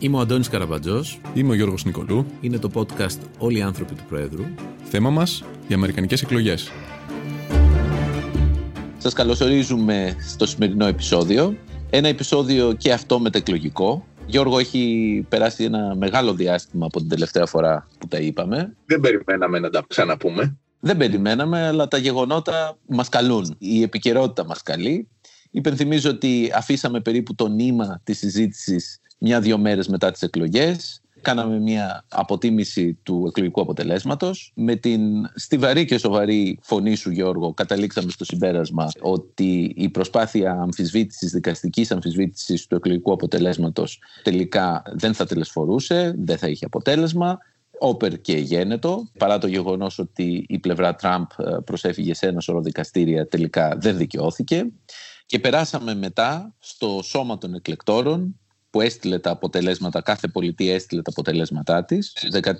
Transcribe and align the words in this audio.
Είμαι 0.00 0.16
ο 0.16 0.20
Αντώνης 0.20 0.48
Καραμπατζός. 0.48 1.20
Είμαι 1.34 1.50
ο 1.50 1.54
Γιώργος 1.54 1.84
Νικολού. 1.84 2.26
Είναι 2.40 2.58
το 2.58 2.70
podcast 2.74 3.18
Όλοι 3.38 3.58
οι 3.58 3.62
άνθρωποι 3.62 3.94
του 3.94 4.04
Πρόεδρου. 4.08 4.44
Θέμα 4.84 5.10
μας, 5.10 5.44
οι 5.68 5.74
Αμερικανικές 5.74 6.22
εκλογές. 6.22 6.70
Σας 8.98 9.12
καλωσορίζουμε 9.12 10.16
στο 10.28 10.46
σημερινό 10.46 10.86
επεισόδιο. 10.86 11.56
Ένα 11.90 12.08
επεισόδιο 12.08 12.72
και 12.72 12.92
αυτό 12.92 13.18
μετεκλογικό. 13.20 14.06
Γιώργο, 14.26 14.58
έχει 14.58 15.26
περάσει 15.28 15.64
ένα 15.64 15.94
μεγάλο 15.96 16.34
διάστημα 16.34 16.86
από 16.86 16.98
την 16.98 17.08
τελευταία 17.08 17.46
φορά 17.46 17.88
που 17.98 18.08
τα 18.08 18.18
είπαμε. 18.18 18.76
Δεν 18.86 19.00
περιμέναμε 19.00 19.58
να 19.58 19.70
τα 19.70 19.84
ξαναπούμε. 19.88 20.56
Δεν 20.80 20.96
περιμέναμε, 20.96 21.66
αλλά 21.66 21.88
τα 21.88 21.98
γεγονότα 21.98 22.78
μας 22.86 23.08
καλούν. 23.08 23.56
Η 23.58 23.82
επικαιρότητα 23.82 24.44
μας 24.44 24.62
καλεί. 24.62 25.08
Υπενθυμίζω 25.50 26.10
ότι 26.10 26.50
αφήσαμε 26.54 27.00
περίπου 27.00 27.34
το 27.34 27.48
νήμα 27.48 28.00
της 28.04 28.18
συζήτησης 28.18 29.00
μια-δύο 29.18 29.58
μέρες 29.58 29.88
μετά 29.88 30.10
τις 30.10 30.22
εκλογές. 30.22 31.02
Κάναμε 31.22 31.58
μια 31.58 32.04
αποτίμηση 32.08 32.98
του 33.02 33.24
εκλογικού 33.28 33.60
αποτελέσματος. 33.60 34.52
Με 34.54 34.74
την 34.74 35.00
στιβαρή 35.34 35.84
και 35.84 35.98
σοβαρή 35.98 36.58
φωνή 36.62 36.94
σου 36.94 37.10
Γιώργο 37.10 37.54
καταλήξαμε 37.54 38.10
στο 38.10 38.24
συμπέρασμα 38.24 38.88
ότι 39.00 39.74
η 39.76 39.88
προσπάθεια 39.88 40.52
αμφισβήτησης, 40.52 41.30
δικαστικής 41.30 41.90
αμφισβήτησης 41.90 42.66
του 42.66 42.74
εκλογικού 42.74 43.12
αποτελέσματος 43.12 43.98
τελικά 44.22 44.82
δεν 44.94 45.14
θα 45.14 45.26
τελεσφορούσε, 45.26 46.14
δεν 46.18 46.38
θα 46.38 46.48
είχε 46.48 46.64
αποτέλεσμα 46.64 47.38
όπερ 47.78 48.20
και 48.20 48.36
γένετο, 48.36 49.08
παρά 49.18 49.38
το 49.38 49.46
γεγονός 49.46 49.98
ότι 49.98 50.44
η 50.48 50.58
πλευρά 50.58 50.94
Τραμπ 50.94 51.26
ε, 51.36 51.56
προσέφυγε 51.64 52.14
σε 52.14 52.26
ένα 52.26 52.40
σωρό 52.40 52.60
δικαστήρια 52.60 53.28
τελικά 53.28 53.76
δεν 53.80 53.96
δικαιώθηκε 53.96 54.66
και 55.26 55.38
περάσαμε 55.38 55.94
μετά 55.94 56.54
στο 56.58 57.00
σώμα 57.02 57.38
των 57.38 57.54
εκλεκτόρων 57.54 58.38
που 58.70 58.80
έστειλε 58.80 59.18
τα 59.18 59.30
αποτελέσματα, 59.30 60.00
κάθε 60.00 60.28
πολιτεία 60.28 60.74
έστειλε 60.74 61.02
τα 61.02 61.10
αποτελέσματά 61.10 61.84
της. 61.84 62.12
14 62.42 62.52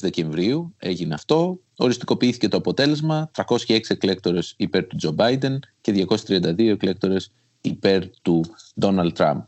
Δεκεμβρίου 0.00 0.74
έγινε 0.78 1.14
αυτό. 1.14 1.60
Οριστικοποιήθηκε 1.76 2.48
το 2.48 2.56
αποτέλεσμα. 2.56 3.30
306 3.66 3.78
εκλέκτορες 3.88 4.54
υπέρ 4.56 4.86
του 4.86 4.96
Τζο 4.96 5.10
Μπάιντεν 5.10 5.60
και 5.80 6.06
232 6.08 6.58
εκλέκτορες 6.58 7.30
υπέρ 7.60 8.08
του 8.22 8.44
Ντόναλτ 8.80 9.16
Τραμπ. 9.16 9.42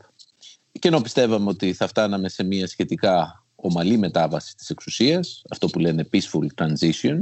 Και 0.79 0.87
ενώ 0.87 1.01
πιστεύαμε 1.01 1.49
ότι 1.49 1.73
θα 1.73 1.87
φτάναμε 1.87 2.29
σε 2.29 2.43
μια 2.43 2.67
σχετικά 2.67 3.43
ομαλή 3.55 3.97
μετάβαση 3.97 4.55
της 4.55 4.69
εξουσίας, 4.69 5.41
αυτό 5.49 5.67
που 5.67 5.79
λένε 5.79 6.07
peaceful 6.11 6.63
transition, 6.63 7.17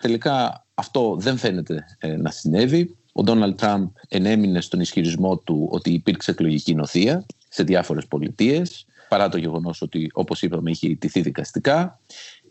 τελικά 0.00 0.66
αυτό 0.74 1.16
δεν 1.18 1.36
φαίνεται 1.36 1.84
ε, 1.98 2.16
να 2.16 2.30
συνέβη. 2.30 2.96
Ο 3.12 3.22
Ντόναλτ 3.22 3.58
Τραμπ 3.58 3.88
ενέμεινε 4.08 4.60
στον 4.60 4.80
ισχυρισμό 4.80 5.36
του 5.36 5.68
ότι 5.70 5.92
υπήρξε 5.92 6.30
εκλογική 6.30 6.74
νοθεία 6.74 7.26
σε 7.58 7.64
διάφορες 7.64 8.06
πολιτείες, 8.06 8.86
παρά 9.08 9.28
το 9.28 9.38
γεγονός 9.38 9.82
ότι, 9.82 10.10
όπως 10.12 10.42
είπαμε, 10.42 10.70
είχε 10.70 10.88
ιτηθεί 10.88 11.20
δικαστικά. 11.20 12.00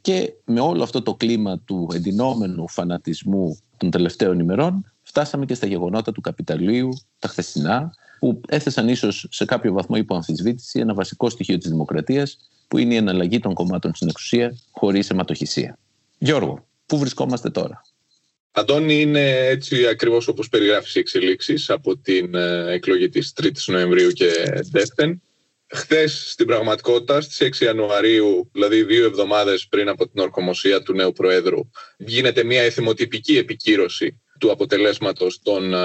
Και 0.02 0.34
με 0.46 0.60
όλο 0.60 0.84
αυτό 0.84 1.02
το 1.02 1.16
κλίμα 1.16 1.60
του 1.60 1.90
εντυνόμενου 1.94 2.68
φανατισμού 2.68 3.58
των 3.78 3.90
τελευταίων 3.90 4.40
ημερών, 4.40 4.92
φτάσαμε 5.02 5.46
και 5.46 5.54
στα 5.54 5.68
γεγονότα 5.68 6.12
του 6.12 6.22
καπιταλίου, 6.22 6.90
τα 7.20 7.28
χθεσινά, 7.28 7.94
που 8.20 8.42
έθεσαν 8.48 8.88
ίσως 8.88 9.28
σε 9.30 9.46
κάποιο 9.46 9.74
βαθμό 9.74 9.96
υπό 9.96 10.16
αμφισβήτηση 10.16 10.80
ένα 10.80 10.94
βασικό 10.94 11.30
στοιχείο 11.30 11.58
της 11.58 11.70
δημοκρατίας, 11.70 12.38
που 12.68 12.78
είναι 12.78 12.94
η 12.94 12.98
εναλλαγή 12.98 13.40
των 13.40 13.54
κομμάτων 13.54 13.96
στην 13.96 14.08
εξουσία 14.08 14.58
χωρίς 14.72 15.10
αιματοχυσία. 15.10 15.78
Γιώργο, 16.18 16.66
πού 16.86 16.98
βρισκόμαστε 16.98 17.50
τώρα; 17.50 17.82
Αντώνη, 18.60 19.02
είναι 19.02 19.48
έτσι 19.48 19.88
ακριβώς 19.88 20.28
όπως 20.28 20.50
περιγράφεις 20.50 20.96
οι 20.96 21.00
εξελίξεις 21.00 21.70
από 21.70 21.98
την 21.98 22.36
ε, 22.36 22.74
εκλογή 22.74 23.10
της 23.10 23.34
3ης 23.42 23.66
Νοεμβρίου 23.66 24.12
και 24.12 24.32
δεύτερη. 24.72 25.22
Χθες 25.68 26.32
στην 26.32 26.46
πραγματικότητα 26.46 27.22
στις 27.22 27.60
6 27.60 27.64
Ιανουαρίου, 27.64 28.50
δηλαδή 28.54 28.84
δύο 28.84 29.06
εβδομάδες 29.06 29.68
πριν 29.68 29.90
από 29.90 30.10
την 30.10 30.22
ορκομοσία 30.22 30.82
του 30.82 30.94
νέου 30.94 31.12
Προέδρου, 31.12 31.70
γίνεται 31.98 32.44
μια 32.44 32.62
εθιμοτυπική 32.62 33.38
επικύρωση 33.38 34.22
του 34.40 34.52
αποτελέσματος 34.52 35.42
των 35.44 35.74
ε, 35.74 35.78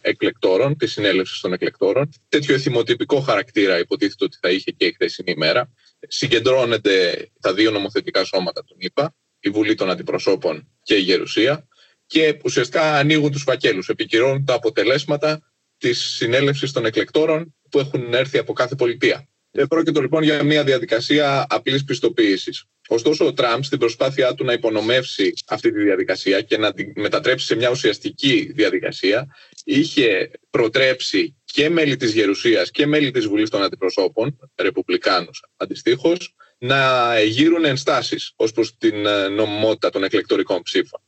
εκλεκτόρων, 0.00 0.76
της 0.76 0.92
συνέλευσης 0.92 1.40
των 1.40 1.52
εκλεκτόρων. 1.52 2.12
Τέτοιο 2.28 2.54
εθιμοτυπικό 2.54 3.20
χαρακτήρα 3.20 3.78
υποτίθεται 3.78 4.24
ότι 4.24 4.38
θα 4.40 4.50
είχε 4.50 4.70
και 4.70 4.84
η 4.84 4.92
χθεσινή 4.92 5.30
ημέρα. 5.30 5.72
Συγκεντρώνεται 6.08 7.26
τα 7.40 7.54
δύο 7.54 7.70
νομοθετικά 7.70 8.24
σώματα 8.24 8.64
των 8.64 8.76
ΗΠΑ, 8.80 9.14
η 9.40 9.50
Βουλή 9.50 9.74
των 9.74 9.90
Αντιπροσώπων 9.90 10.68
και 10.82 10.94
η 10.94 11.00
Γερουσία 11.00 11.66
και 12.12 12.38
ουσιαστικά 12.44 12.96
ανοίγουν 12.96 13.30
τους 13.30 13.42
φακέλους, 13.42 13.88
επικυρώνουν 13.88 14.44
τα 14.44 14.54
αποτελέσματα 14.54 15.52
της 15.78 15.98
συνέλευσης 15.98 16.72
των 16.72 16.84
εκλεκτόρων 16.84 17.54
που 17.70 17.78
έχουν 17.78 18.14
έρθει 18.14 18.38
από 18.38 18.52
κάθε 18.52 18.74
πολιτεία. 18.74 19.28
Ε, 19.50 19.64
πρόκειται 19.64 20.00
λοιπόν 20.00 20.22
για 20.22 20.42
μια 20.42 20.64
διαδικασία 20.64 21.46
απλής 21.48 21.84
πιστοποίησης. 21.84 22.64
Ωστόσο, 22.88 23.26
ο 23.26 23.32
Τραμπ 23.32 23.62
στην 23.62 23.78
προσπάθειά 23.78 24.34
του 24.34 24.44
να 24.44 24.52
υπονομεύσει 24.52 25.32
αυτή 25.48 25.72
τη 25.72 25.82
διαδικασία 25.82 26.40
και 26.40 26.58
να 26.58 26.72
την 26.72 26.92
μετατρέψει 26.96 27.46
σε 27.46 27.54
μια 27.54 27.70
ουσιαστική 27.70 28.52
διαδικασία, 28.54 29.26
είχε 29.64 30.30
προτρέψει 30.50 31.36
και 31.44 31.68
μέλη 31.68 31.96
της 31.96 32.12
Γερουσίας 32.12 32.70
και 32.70 32.86
μέλη 32.86 33.10
της 33.10 33.26
Βουλής 33.26 33.50
των 33.50 33.62
Αντιπροσώπων, 33.62 34.38
ρεπουμπλικάνους 34.56 35.42
αντιστοίχως, 35.56 36.34
να 36.58 37.20
γύρουν 37.20 37.64
ενστάσεις 37.64 38.32
ως 38.36 38.52
προς 38.52 38.76
την 38.76 39.06
ε, 39.06 39.28
νομιμότητα 39.28 39.90
των 39.90 40.04
εκλεκτορικών 40.04 40.62
ψήφων. 40.62 41.00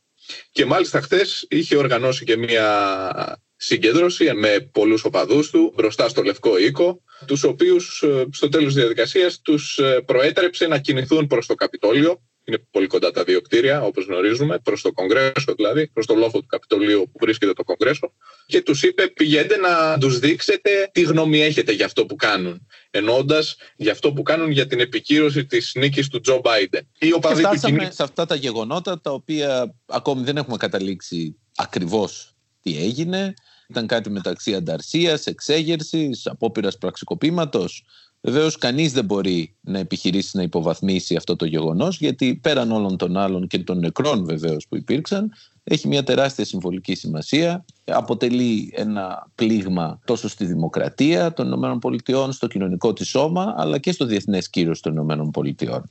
Και 0.51 0.65
μάλιστα 0.65 1.01
χθες 1.01 1.45
είχε 1.49 1.75
οργανώσει 1.75 2.25
και 2.25 2.37
μια 2.37 3.39
συγκέντρωση 3.55 4.33
με 4.33 4.69
πολλούς 4.71 5.03
οπαδούς 5.03 5.49
του 5.49 5.73
μπροστά 5.75 6.09
στο 6.09 6.23
Λευκό 6.23 6.57
Οίκο, 6.57 7.01
τους 7.25 7.43
οποίους 7.43 8.01
ε, 8.01 8.25
στο 8.31 8.49
τέλος 8.49 8.65
της 8.65 8.75
διαδικασίας 8.75 9.41
τους 9.41 9.77
ε, 9.77 10.01
προέτρεψε 10.05 10.67
να 10.67 10.77
κινηθούν 10.79 11.27
προς 11.27 11.45
το 11.45 11.55
Καπιτόλιο 11.55 12.21
είναι 12.45 12.57
πολύ 12.71 12.87
κοντά 12.87 13.11
τα 13.11 13.23
δύο 13.23 13.41
κτίρια, 13.41 13.81
όπως 13.81 14.05
γνωρίζουμε, 14.05 14.59
προς 14.59 14.81
το 14.81 14.91
Κογκρέσο 14.91 15.53
δηλαδή, 15.55 15.87
προς 15.87 16.05
το 16.05 16.15
λόφο 16.15 16.39
του 16.39 16.45
Καπιτολίου 16.45 17.09
που 17.11 17.17
βρίσκεται 17.21 17.53
το 17.53 17.63
Κογκρέσο. 17.63 18.13
Και 18.45 18.61
τους 18.61 18.83
είπε: 18.83 19.07
Πηγαίνετε 19.07 19.57
να 19.57 19.97
τους 19.97 20.19
δείξετε 20.19 20.89
τι 20.91 21.01
γνώμη 21.01 21.41
έχετε 21.41 21.71
για 21.71 21.85
αυτό 21.85 22.05
που 22.05 22.15
κάνουν. 22.15 22.67
Εννοώντας 22.91 23.55
για 23.75 23.91
αυτό 23.91 24.13
που 24.13 24.23
κάνουν 24.23 24.51
για 24.51 24.67
την 24.67 24.79
επικύρωση 24.79 25.45
της 25.45 25.71
νίκης 25.75 26.07
του 26.07 26.19
Τζο 26.19 26.39
Μπάιντεν. 26.43 26.87
Και 26.97 27.13
φτάσαμε 27.21 27.91
σε 27.91 28.03
αυτά 28.03 28.25
τα 28.25 28.35
γεγονότα 28.35 29.01
τα 29.01 29.11
οποία 29.11 29.75
ακόμη 29.85 30.23
δεν 30.23 30.37
έχουμε 30.37 30.57
καταλήξει 30.57 31.37
ακριβώς 31.55 32.35
τι 32.61 32.77
έγινε. 32.77 33.33
Ήταν 33.67 33.87
κάτι 33.87 34.09
μεταξύ 34.09 34.55
ανταρσίας, 34.55 35.25
εξέγερσης, 35.25 36.27
απόπειρας 36.27 36.77
πραξικοπήματος. 36.77 37.85
Βεβαίως, 38.25 38.57
κανείς 38.57 38.93
δεν 38.93 39.05
μπορεί 39.05 39.55
να 39.61 39.79
επιχειρήσει 39.79 40.37
να 40.37 40.43
υποβαθμίσει 40.43 41.15
αυτό 41.15 41.35
το 41.35 41.45
γεγονός, 41.45 41.97
γιατί 41.97 42.35
πέραν 42.35 42.71
όλων 42.71 42.97
των 42.97 43.17
άλλων 43.17 43.47
και 43.47 43.59
των 43.59 43.79
νεκρών 43.79 44.25
βεβαίως 44.25 44.67
που 44.67 44.75
υπήρξαν, 44.75 45.31
έχει 45.63 45.87
μια 45.87 46.03
τεράστια 46.03 46.45
συμβολική 46.45 46.95
σημασία. 46.95 47.65
Αποτελεί 47.85 48.71
ένα 48.75 49.27
πλήγμα 49.35 49.99
τόσο 50.05 50.29
στη 50.29 50.45
δημοκρατία 50.45 51.33
των 51.33 51.81
ΗΠΑ, 51.93 52.31
στο 52.31 52.47
κοινωνικό 52.47 52.93
της 52.93 53.07
σώμα, 53.07 53.53
αλλά 53.57 53.77
και 53.77 53.91
στο 53.91 54.05
διεθνές 54.05 54.49
κύρος 54.49 54.79
των 54.79 55.09
ΗΠΑ. 55.45 55.83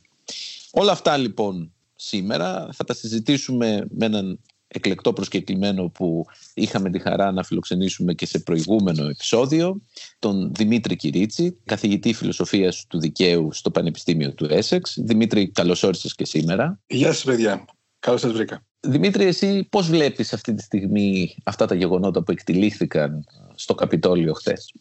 Όλα 0.71 0.93
αυτά 0.93 1.17
λοιπόν 1.17 1.73
σήμερα 1.95 2.69
θα 2.73 2.85
τα 2.85 2.95
συζητήσουμε 2.95 3.87
με 3.91 4.07
έναν 4.07 4.41
εκλεκτό 4.75 5.13
προσκεκλημένο 5.13 5.89
που 5.89 6.27
είχαμε 6.55 6.91
τη 6.91 6.99
χαρά 6.99 7.33
να 7.33 7.43
φιλοξενήσουμε 7.43 8.15
και 8.15 8.27
σε 8.27 8.39
προηγούμενο 8.39 9.09
επεισόδιο, 9.09 9.81
τον 10.19 10.53
Δημήτρη 10.55 10.97
Κυρίτσι, 10.97 11.57
καθηγητή 11.65 12.13
φιλοσοφίας 12.13 12.85
του 12.89 13.01
δικαίου 13.01 13.53
στο 13.53 13.71
Πανεπιστήμιο 13.71 14.35
του 14.35 14.47
Έσεξ. 14.51 14.99
Δημήτρη, 15.01 15.49
καλώς 15.49 15.83
όρισες 15.83 16.15
και 16.15 16.27
σήμερα. 16.27 16.81
Γεια 16.87 17.13
σας 17.13 17.25
παιδιά. 17.25 17.65
Καλώς 17.99 18.21
σας 18.21 18.33
βρήκα. 18.33 18.65
Δημήτρη, 18.81 19.25
εσύ 19.25 19.67
πώς 19.71 19.89
βλέπεις 19.89 20.33
αυτή 20.33 20.55
τη 20.55 20.63
στιγμή 20.63 21.37
αυτά 21.45 21.67
τα 21.67 21.75
γεγονότα 21.75 22.23
που 22.23 22.33
εκτιλήχθηκαν 22.33 23.25
στο 23.55 23.75
Καπιτόλιο 23.75 24.33
χθες; 24.33 24.73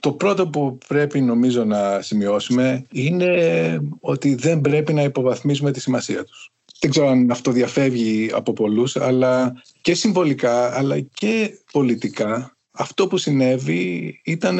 Το 0.00 0.12
πρώτο 0.12 0.48
που 0.48 0.78
πρέπει 0.88 1.20
νομίζω 1.20 1.64
να 1.64 2.02
σημειώσουμε 2.02 2.86
είναι 2.92 3.80
ότι 4.00 4.34
δεν 4.34 4.60
πρέπει 4.60 4.92
να 4.92 5.02
υποβαθμίσουμε 5.02 5.70
τη 5.70 5.80
σημασία 5.80 6.24
τους 6.24 6.52
δεν 6.80 6.90
ξέρω 6.90 7.08
αν 7.08 7.30
αυτό 7.30 7.50
διαφεύγει 7.50 8.30
από 8.32 8.52
πολλούς, 8.52 8.96
αλλά 8.96 9.62
και 9.80 9.94
συμβολικά, 9.94 10.76
αλλά 10.76 11.00
και 11.00 11.58
πολιτικά, 11.72 12.56
αυτό 12.70 13.06
που 13.06 13.16
συνέβη 13.16 14.20
ήταν 14.24 14.58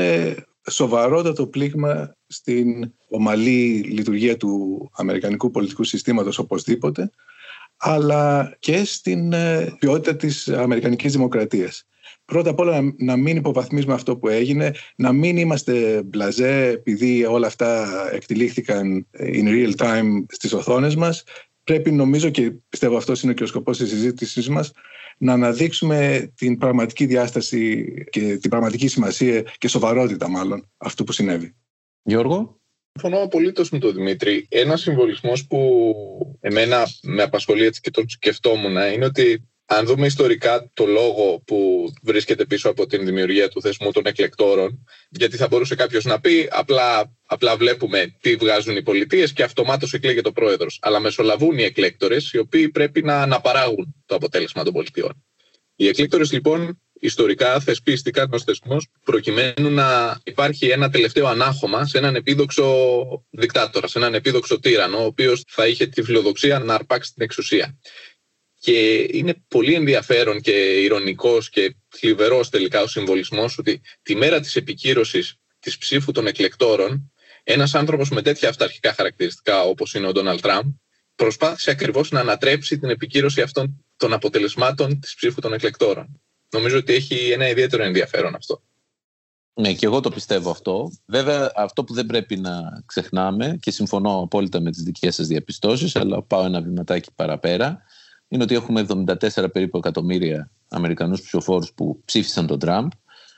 σοβαρότατο 0.70 1.46
πλήγμα 1.46 2.16
στην 2.26 2.92
ομαλή 3.08 3.82
λειτουργία 3.82 4.36
του 4.36 4.90
Αμερικανικού 4.92 5.50
πολιτικού 5.50 5.84
συστήματος 5.84 6.38
οπωσδήποτε, 6.38 7.10
αλλά 7.76 8.56
και 8.58 8.84
στην 8.84 9.32
ε, 9.32 9.76
ποιότητα 9.78 10.16
της 10.16 10.48
Αμερικανικής 10.48 11.12
Δημοκρατίας. 11.12 11.84
Πρώτα 12.24 12.50
απ' 12.50 12.58
όλα 12.58 12.94
να 12.98 13.16
μην 13.16 13.36
υποβαθμίσουμε 13.36 13.94
αυτό 13.94 14.16
που 14.16 14.28
έγινε, 14.28 14.74
να 14.96 15.12
μην 15.12 15.36
είμαστε 15.36 16.02
μπλαζέ 16.02 16.66
επειδή 16.66 17.24
όλα 17.24 17.46
αυτά 17.46 17.88
εκτιλήχθηκαν 18.12 19.06
in 19.18 19.44
real 19.44 19.72
time 19.76 20.24
στις 20.28 20.52
οθόνες 20.52 20.96
μας, 20.96 21.24
πρέπει 21.68 21.92
νομίζω 21.92 22.30
και 22.30 22.52
πιστεύω 22.68 22.96
αυτός 22.96 23.22
είναι 23.22 23.34
και 23.34 23.42
ο 23.42 23.46
σκοπός 23.46 23.78
της 23.78 23.88
συζήτησή 23.88 24.50
μας 24.50 24.72
να 25.18 25.32
αναδείξουμε 25.32 26.32
την 26.36 26.58
πραγματική 26.58 27.06
διάσταση 27.06 27.92
και 28.10 28.36
την 28.36 28.50
πραγματική 28.50 28.88
σημασία 28.88 29.42
και 29.58 29.68
σοβαρότητα 29.68 30.28
μάλλον 30.28 30.70
αυτού 30.76 31.04
που 31.04 31.12
συνέβη. 31.12 31.54
Γιώργο; 32.02 32.60
Συμφωνώ 32.92 33.22
απολύτως 33.22 33.70
με 33.70 33.78
τον 33.78 33.94
Δημήτρη. 33.94 34.46
Ένας 34.50 34.80
συμβολισμός 34.80 35.46
που 35.46 35.94
εμένα 36.40 36.86
με 37.02 37.22
απασχολεί 37.22 37.64
έτσι 37.64 37.80
και 37.80 37.90
τον 37.90 38.08
σκεφτόμουν 38.08 38.76
είναι 38.76 39.04
ότι 39.04 39.48
αν 39.70 39.86
δούμε 39.86 40.06
ιστορικά 40.06 40.70
το 40.74 40.86
λόγο 40.86 41.42
που 41.46 41.88
βρίσκεται 42.02 42.44
πίσω 42.44 42.68
από 42.68 42.86
την 42.86 43.04
δημιουργία 43.04 43.48
του 43.48 43.60
θεσμού 43.60 43.92
των 43.92 44.06
εκλεκτόρων, 44.06 44.86
γιατί 45.08 45.36
θα 45.36 45.46
μπορούσε 45.46 45.74
κάποιος 45.74 46.04
να 46.04 46.20
πει 46.20 46.48
απλά, 46.50 47.16
απλά 47.26 47.56
βλέπουμε 47.56 48.16
τι 48.20 48.36
βγάζουν 48.36 48.76
οι 48.76 48.82
πολιτείες 48.82 49.32
και 49.32 49.42
αυτομάτως 49.42 49.92
εκλέγεται 49.92 50.28
ο 50.28 50.32
πρόεδρος. 50.32 50.78
Αλλά 50.82 51.00
μεσολαβούν 51.00 51.58
οι 51.58 51.62
εκλέκτορες, 51.62 52.32
οι 52.32 52.38
οποίοι 52.38 52.68
πρέπει 52.68 53.02
να 53.02 53.22
αναπαράγουν 53.22 53.94
το 54.06 54.14
αποτέλεσμα 54.14 54.62
των 54.62 54.72
πολιτιών. 54.72 55.24
Οι 55.76 55.88
εκλέκτορες 55.88 56.32
λοιπόν 56.32 56.80
ιστορικά 57.00 57.60
θεσπίστηκαν 57.60 58.28
ως 58.32 58.44
θεσμός 58.44 58.86
προκειμένου 59.04 59.70
να 59.70 60.20
υπάρχει 60.24 60.68
ένα 60.68 60.90
τελευταίο 60.90 61.26
ανάχωμα 61.26 61.86
σε 61.86 61.98
έναν 61.98 62.14
επίδοξο 62.14 62.66
δικτάτορα, 63.30 63.86
σε 63.86 63.98
έναν 63.98 64.14
επίδοξο 64.14 64.60
τύρανο, 64.60 64.98
ο 64.98 65.04
οποίος 65.04 65.44
θα 65.48 65.66
είχε 65.66 65.86
τη 65.86 66.02
φιλοδοξία 66.02 66.58
να 66.58 66.74
αρπάξει 66.74 67.12
την 67.12 67.22
εξουσία. 67.22 67.78
Και 68.58 69.08
είναι 69.10 69.34
πολύ 69.48 69.74
ενδιαφέρον 69.74 70.40
και 70.40 70.52
ηρωνικός 70.82 71.50
και 71.50 71.76
θλιβερός 71.88 72.48
τελικά 72.48 72.82
ο 72.82 72.86
συμβολισμός 72.86 73.58
ότι 73.58 73.80
τη 74.02 74.14
μέρα 74.16 74.40
της 74.40 74.56
επικύρωσης 74.56 75.34
της 75.58 75.78
ψήφου 75.78 76.12
των 76.12 76.26
εκλεκτόρων 76.26 77.12
ένας 77.50 77.74
άνθρωπος 77.74 78.10
με 78.10 78.22
τέτοια 78.22 78.48
αυταρχικά 78.48 78.92
χαρακτηριστικά 78.92 79.62
όπως 79.62 79.94
είναι 79.94 80.06
ο 80.06 80.12
Ντόναλτ 80.12 80.40
Τραμπ 80.40 80.72
προσπάθησε 81.14 81.70
ακριβώς 81.70 82.10
να 82.10 82.20
ανατρέψει 82.20 82.78
την 82.78 82.90
επικύρωση 82.90 83.40
αυτών 83.40 83.84
των 83.96 84.12
αποτελεσμάτων 84.12 85.00
της 85.00 85.14
ψήφου 85.14 85.40
των 85.40 85.52
εκλεκτόρων. 85.52 86.20
Νομίζω 86.50 86.78
ότι 86.78 86.92
έχει 86.92 87.30
ένα 87.30 87.48
ιδιαίτερο 87.48 87.82
ενδιαφέρον 87.82 88.34
αυτό. 88.34 88.62
Ναι, 89.54 89.72
και 89.72 89.86
εγώ 89.86 90.00
το 90.00 90.10
πιστεύω 90.10 90.50
αυτό. 90.50 90.92
Βέβαια, 91.06 91.52
αυτό 91.56 91.84
που 91.84 91.94
δεν 91.94 92.06
πρέπει 92.06 92.36
να 92.36 92.82
ξεχνάμε 92.86 93.58
και 93.60 93.70
συμφωνώ 93.70 94.20
απόλυτα 94.22 94.60
με 94.60 94.70
τις 94.70 94.82
δικές 94.82 95.14
σας 95.14 95.26
διαπιστώσεις, 95.26 95.96
αλλά 95.96 96.22
πάω 96.22 96.44
ένα 96.44 96.62
βηματάκι 96.62 97.10
παραπέρα, 97.14 97.82
είναι 98.28 98.42
ότι 98.42 98.54
έχουμε 98.54 98.86
74 98.88 99.52
περίπου 99.52 99.78
εκατομμύρια 99.78 100.50
Αμερικανούς 100.68 101.20
ψηφοφόρους 101.20 101.72
που 101.72 102.02
ψήφισαν 102.04 102.46
τον 102.46 102.58
Τραμπ. 102.58 102.90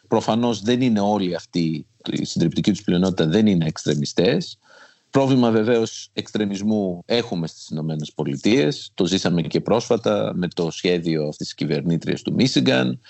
Προφανώς 0.08 0.60
δεν 0.62 0.80
είναι 0.80 1.00
όλοι 1.00 1.34
αυτοί, 1.34 1.86
η 2.10 2.24
συντριπτική 2.24 2.70
τους 2.70 2.82
πλειονότητα 2.82 3.26
δεν 3.26 3.46
είναι 3.46 3.66
εξτρεμιστές. 3.66 4.58
Πρόβλημα 5.10 5.50
βεβαίως 5.50 6.10
εξτρεμισμού 6.12 7.02
έχουμε 7.06 7.46
στις 7.46 7.68
Ηνωμένες 7.68 8.12
Πολιτείες. 8.12 8.90
Το 8.94 9.06
ζήσαμε 9.06 9.42
και 9.42 9.60
πρόσφατα 9.60 10.32
με 10.34 10.48
το 10.48 10.70
σχέδιο 10.70 11.22
αυτής 11.22 11.46
της 11.46 11.54
κυβερνήτριας 11.54 12.22
του 12.22 12.32
Μίσιγκαν. 12.34 13.00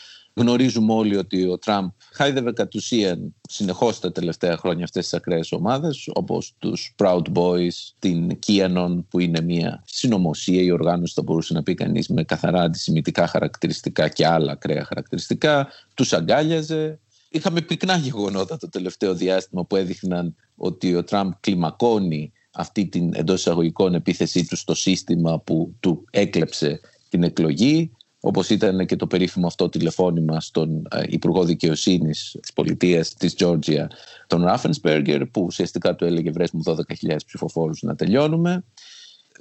Γνωρίζουμε 0.40 0.92
όλοι 0.92 1.16
ότι 1.16 1.48
ο 1.48 1.58
Τραμπ 1.58 1.90
χάιδευε 2.12 2.52
κατ' 2.52 2.74
ουσίαν 2.74 3.34
συνεχώς 3.48 4.00
τα 4.00 4.12
τελευταία 4.12 4.56
χρόνια 4.56 4.84
αυτές 4.84 5.02
τις 5.02 5.14
ακραίες 5.14 5.52
ομάδες, 5.52 6.08
όπως 6.12 6.54
τους 6.58 6.94
Proud 6.98 7.22
Boys, 7.34 7.72
την 7.98 8.38
Kianon, 8.46 9.04
που 9.08 9.18
είναι 9.18 9.40
μια 9.40 9.82
συνωμοσία 9.86 10.62
ή 10.62 10.70
οργάνωση, 10.70 11.12
θα 11.16 11.22
μπορούσε 11.22 11.54
να 11.54 11.62
πει 11.62 11.74
κανείς, 11.74 12.08
με 12.08 12.24
καθαρά 12.24 12.62
αντισημιτικά 12.62 13.26
χαρακτηριστικά 13.26 14.08
και 14.08 14.26
άλλα 14.26 14.52
ακραία 14.52 14.84
χαρακτηριστικά. 14.84 15.68
Τους 15.94 16.12
αγκάλιαζε. 16.12 16.98
Είχαμε 17.28 17.60
πυκνά 17.60 17.96
γεγονότα 17.96 18.56
το 18.56 18.68
τελευταίο 18.68 19.14
διάστημα 19.14 19.64
που 19.64 19.76
έδειχναν 19.76 20.36
ότι 20.56 20.94
ο 20.94 21.04
Τραμπ 21.04 21.32
κλιμακώνει 21.40 22.32
αυτή 22.50 22.86
την 22.86 23.10
εντός 23.14 23.40
εισαγωγικών 23.40 23.94
επίθεσή 23.94 24.46
του 24.46 24.56
στο 24.56 24.74
σύστημα 24.74 25.40
που 25.40 25.74
του 25.80 26.04
έκλεψε 26.10 26.80
την 27.08 27.22
εκλογή 27.22 27.90
όπως 28.20 28.50
ήταν 28.50 28.86
και 28.86 28.96
το 28.96 29.06
περίφημο 29.06 29.46
αυτό 29.46 29.68
τηλεφώνημα 29.68 30.40
στον 30.40 30.86
ε, 30.90 31.02
Υπουργό 31.06 31.44
Δικαιοσύνης 31.44 32.36
της 32.40 32.52
πολιτείας 32.52 33.14
της 33.14 33.34
Τζόρτζια, 33.34 33.90
τον 34.26 34.44
Ράφενσπέργκερ, 34.44 35.26
που 35.26 35.42
ουσιαστικά 35.42 35.94
του 35.94 36.04
έλεγε 36.04 36.30
βρες 36.30 36.50
μου 36.50 36.62
12.000 36.64 37.16
ψηφοφόρους 37.26 37.82
να 37.82 37.94
τελειώνουμε. 37.94 38.64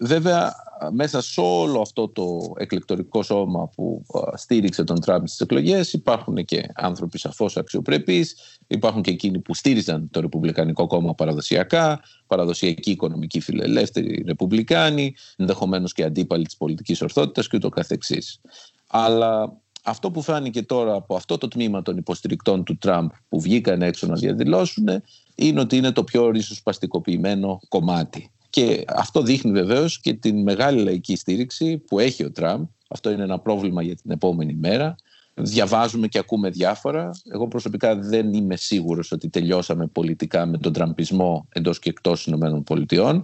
Βέβαια, 0.02 0.54
μέσα 0.92 1.22
σε 1.22 1.42
όλο 1.42 1.82
αυτό 1.82 2.08
το 2.10 2.54
εκλεκτορικό 2.58 3.24
σώμα 3.24 3.70
που 3.76 4.06
στήριξε 4.36 4.84
τον 4.84 5.02
Τραμπ 5.02 5.26
στις 5.26 5.40
εκλογές 5.40 5.94
υπάρχουν 5.94 6.46
και 6.46 6.70
άνθρωποι 6.76 7.20
σαφώς 7.20 7.58
αξιοπρεπείς, 7.58 8.36
υπάρχουν 8.68 9.02
και 9.02 9.12
εκείνοι 9.12 9.40
που 9.40 9.54
στήριζαν 9.54 10.10
το 10.12 10.20
Ρεπουμπλικανικό 10.20 10.88
κόμμα 10.88 11.14
παραδοσιακά, 11.14 12.02
παραδοσιακοί 12.28 12.92
οικονομικοί 12.92 13.40
φιλελεύθεροι 13.40 14.24
Ρεπουμπλικάνοι, 14.28 15.16
ενδεχομένως 15.36 15.94
και 15.94 16.04
αντίπαλοι 16.04 16.44
της 16.44 16.58
πολιτικής 16.58 17.02
ορθότητας 17.02 17.48
και 17.48 17.56
ούτω 17.56 17.70
καθεξής. 17.70 18.42
Αλλά 18.88 19.58
αυτό 19.84 20.12
που 20.12 20.22
φάνηκε 20.22 20.64
τώρα 20.64 20.94
από 20.94 21.16
αυτό 21.16 21.38
το 21.38 21.48
τμήμα 21.48 21.82
των 21.82 21.98
υποστηρικτών 21.98 22.64
του 22.64 22.78
Τραμπ 22.78 23.10
που 23.30 23.42
βγήκαν 23.42 23.82
έξω 23.82 24.08
να 24.08 24.16
διαδηλώσουν 24.16 24.88
είναι 25.36 25.60
ότι 25.60 25.78
είναι 25.78 25.92
το 25.92 26.04
πιο 26.04 26.30
ριζοσπαστικοποιημένο 26.30 27.60
κομμάτι 27.68 28.32
και 28.50 28.84
αυτό 28.88 29.22
δείχνει 29.22 29.52
βεβαίως 29.52 30.00
και 30.00 30.14
την 30.14 30.42
μεγάλη 30.42 30.84
λαϊκή 30.84 31.16
στήριξη 31.16 31.78
που 31.78 32.00
έχει 32.00 32.24
ο 32.24 32.32
Τραμπ. 32.32 32.66
Αυτό 32.90 33.12
είναι 33.12 33.24
ένα 33.24 33.40
πρόβλημα 33.40 33.82
για 33.82 33.96
την 33.96 34.12
επόμενη 34.12 34.54
μέρα. 34.54 34.96
Διαβάζουμε 35.34 36.08
και 36.08 36.18
ακούμε 36.18 36.50
διάφορα. 36.50 37.10
Εγώ 37.32 37.48
προσωπικά 37.48 37.96
δεν 37.96 38.34
είμαι 38.34 38.56
σίγουρος 38.56 39.12
ότι 39.12 39.30
τελειώσαμε 39.30 39.88
πολιτικά 39.88 40.46
με 40.46 40.58
τον 40.58 40.74
τραμπισμό 40.74 41.48
εντός 41.50 41.80
και 41.80 41.90
εκτός 41.90 42.28
ΗΠΑ. 42.28 43.22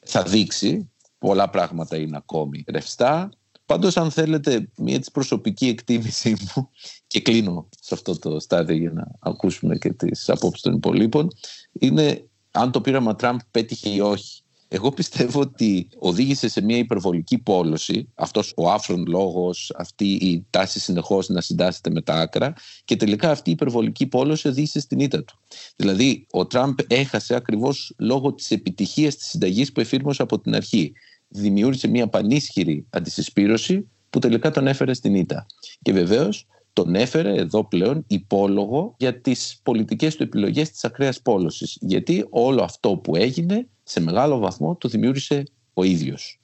Θα 0.00 0.22
δείξει. 0.22 0.90
Πολλά 1.18 1.50
πράγματα 1.50 1.96
είναι 1.96 2.16
ακόμη 2.16 2.64
ρευστά. 2.66 3.30
Πάντως 3.66 3.96
αν 3.96 4.10
θέλετε 4.10 4.68
μια 4.76 4.98
της 4.98 5.10
προσωπική 5.10 5.66
εκτίμησή 5.66 6.30
μου 6.30 6.70
και 7.06 7.20
κλείνω 7.20 7.68
σε 7.80 7.94
αυτό 7.94 8.18
το 8.18 8.40
στάδιο 8.40 8.76
για 8.76 8.90
να 8.90 9.06
ακούσουμε 9.18 9.76
και 9.76 9.92
τις 9.92 10.28
απόψεις 10.28 10.62
των 10.62 10.74
υπολείπων 10.74 11.28
είναι 11.72 12.24
αν 12.50 12.70
το 12.70 12.80
πείραμα 12.80 13.16
Τραμπ 13.16 13.38
πέτυχε 13.50 13.88
ή 13.88 14.00
όχι. 14.00 14.42
Εγώ 14.68 14.90
πιστεύω 14.90 15.40
ότι 15.40 15.88
οδήγησε 15.98 16.48
σε 16.48 16.60
μια 16.60 16.76
υπερβολική 16.76 17.38
πόλωση 17.38 18.08
αυτός 18.14 18.52
ο 18.56 18.70
άφρον 18.70 19.04
λόγος, 19.06 19.72
αυτή 19.76 20.04
η 20.12 20.46
τάση 20.50 20.80
συνεχώς 20.80 21.28
να 21.28 21.40
συντάσσεται 21.40 21.90
με 21.90 22.02
τα 22.02 22.14
άκρα 22.14 22.52
και 22.84 22.96
τελικά 22.96 23.30
αυτή 23.30 23.50
η 23.50 23.52
υπερβολική 23.52 24.06
πόλωση 24.06 24.48
οδήγησε 24.48 24.80
στην 24.80 25.00
ήττα 25.00 25.24
του. 25.24 25.38
Δηλαδή 25.76 26.26
ο 26.30 26.46
Τραμπ 26.46 26.78
έχασε 26.86 27.34
ακριβώς 27.34 27.94
λόγω 27.98 28.34
της 28.34 28.50
επιτυχίας 28.50 29.16
της 29.16 29.26
συνταγής 29.26 29.72
που 29.72 29.80
εφήρμοσε 29.80 30.22
από 30.22 30.40
την 30.40 30.54
αρχή. 30.54 30.92
Δημιούργησε 31.28 31.88
μια 31.88 32.08
πανίσχυρη 32.08 32.86
αντισυσπήρωση 32.90 33.88
που 34.10 34.18
τελικά 34.18 34.50
τον 34.50 34.66
έφερε 34.66 34.94
στην 34.94 35.14
ήττα. 35.14 35.46
Και 35.82 35.92
βεβαίως 35.92 36.46
τον 36.72 36.94
έφερε 36.94 37.34
εδώ 37.34 37.64
πλέον 37.64 38.04
υπόλογο 38.06 38.94
για 38.98 39.20
τις 39.20 39.60
πολιτικές 39.62 40.16
του 40.16 40.22
επιλογές 40.22 40.70
της 40.70 40.84
ακραίας 40.84 41.22
πόλωσης. 41.22 41.78
Γιατί 41.80 42.26
όλο 42.30 42.62
αυτό 42.62 42.96
που 42.96 43.16
έγινε 43.16 43.68
σε 43.88 44.00
μεγάλο 44.00 44.38
βαθμό 44.38 44.76
το 44.76 44.88
δημιούργησε 44.88 45.42
ο 45.74 45.84
ίδιος. 45.84 46.40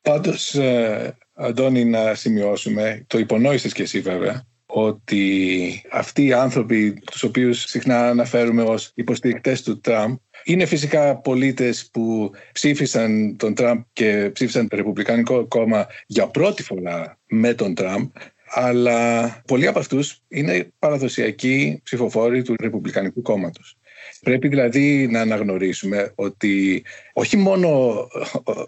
Πάντως, 0.00 0.54
ε, 0.54 1.16
Αντώνη, 1.34 1.84
να 1.84 2.14
σημειώσουμε, 2.14 3.04
το 3.06 3.18
υπονόησες 3.18 3.72
και 3.72 3.82
εσύ 3.82 4.00
βέβαια, 4.00 4.46
ότι 4.66 5.82
αυτοί 5.90 6.24
οι 6.24 6.32
άνθρωποι 6.32 6.92
τους 6.92 7.22
οποίους 7.22 7.62
συχνά 7.62 8.08
αναφέρουμε 8.08 8.62
ως 8.62 8.92
υποστηρικτές 8.94 9.62
του 9.62 9.80
Τραμπ 9.80 10.16
είναι 10.44 10.64
φυσικά 10.64 11.16
πολίτες 11.16 11.88
που 11.92 12.30
ψήφισαν 12.52 13.36
τον 13.36 13.54
Τραμπ 13.54 13.80
και 13.92 14.30
ψήφισαν 14.32 14.68
το 14.68 14.76
Ρεπουμπλικανικό 14.76 15.46
κόμμα 15.46 15.86
για 16.06 16.26
πρώτη 16.26 16.62
φορά 16.62 17.18
με 17.26 17.54
τον 17.54 17.74
Τραμπ 17.74 18.08
αλλά 18.50 19.28
πολλοί 19.46 19.66
από 19.66 19.78
αυτούς 19.78 20.22
είναι 20.28 20.72
παραδοσιακοί 20.78 21.80
ψηφοφόροι 21.84 22.42
του 22.42 22.54
Ρεπουμπλικανικού 22.60 23.22
κόμματος. 23.22 23.75
Πρέπει 24.22 24.48
δηλαδή 24.48 25.08
να 25.10 25.20
αναγνωρίσουμε 25.20 26.12
ότι 26.14 26.84
όχι 27.12 27.36
μόνο 27.36 27.96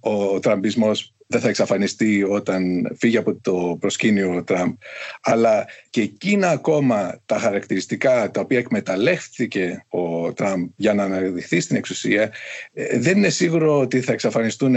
ο 0.00 0.40
τραμπισμός 0.40 1.12
δεν 1.30 1.40
θα 1.40 1.48
εξαφανιστεί 1.48 2.22
όταν 2.22 2.92
φύγει 2.98 3.16
από 3.16 3.34
το 3.34 3.76
προσκήνιο 3.80 4.36
ο 4.36 4.42
Τραμπ, 4.42 4.74
αλλά 5.20 5.66
και 5.90 6.00
εκείνα 6.00 6.50
ακόμα 6.50 7.20
τα 7.26 7.38
χαρακτηριστικά 7.38 8.30
τα 8.30 8.40
οποία 8.40 8.58
εκμεταλλεύτηκε 8.58 9.84
ο 9.88 10.32
Τραμπ 10.32 10.68
για 10.76 10.94
να 10.94 11.02
αναδειχθεί 11.04 11.60
στην 11.60 11.76
εξουσία, 11.76 12.32
ε, 12.72 12.98
δεν 12.98 13.16
είναι 13.16 13.28
σίγουρο 13.28 13.78
ότι 13.78 14.00
θα 14.00 14.12
εξαφανιστούν 14.12 14.76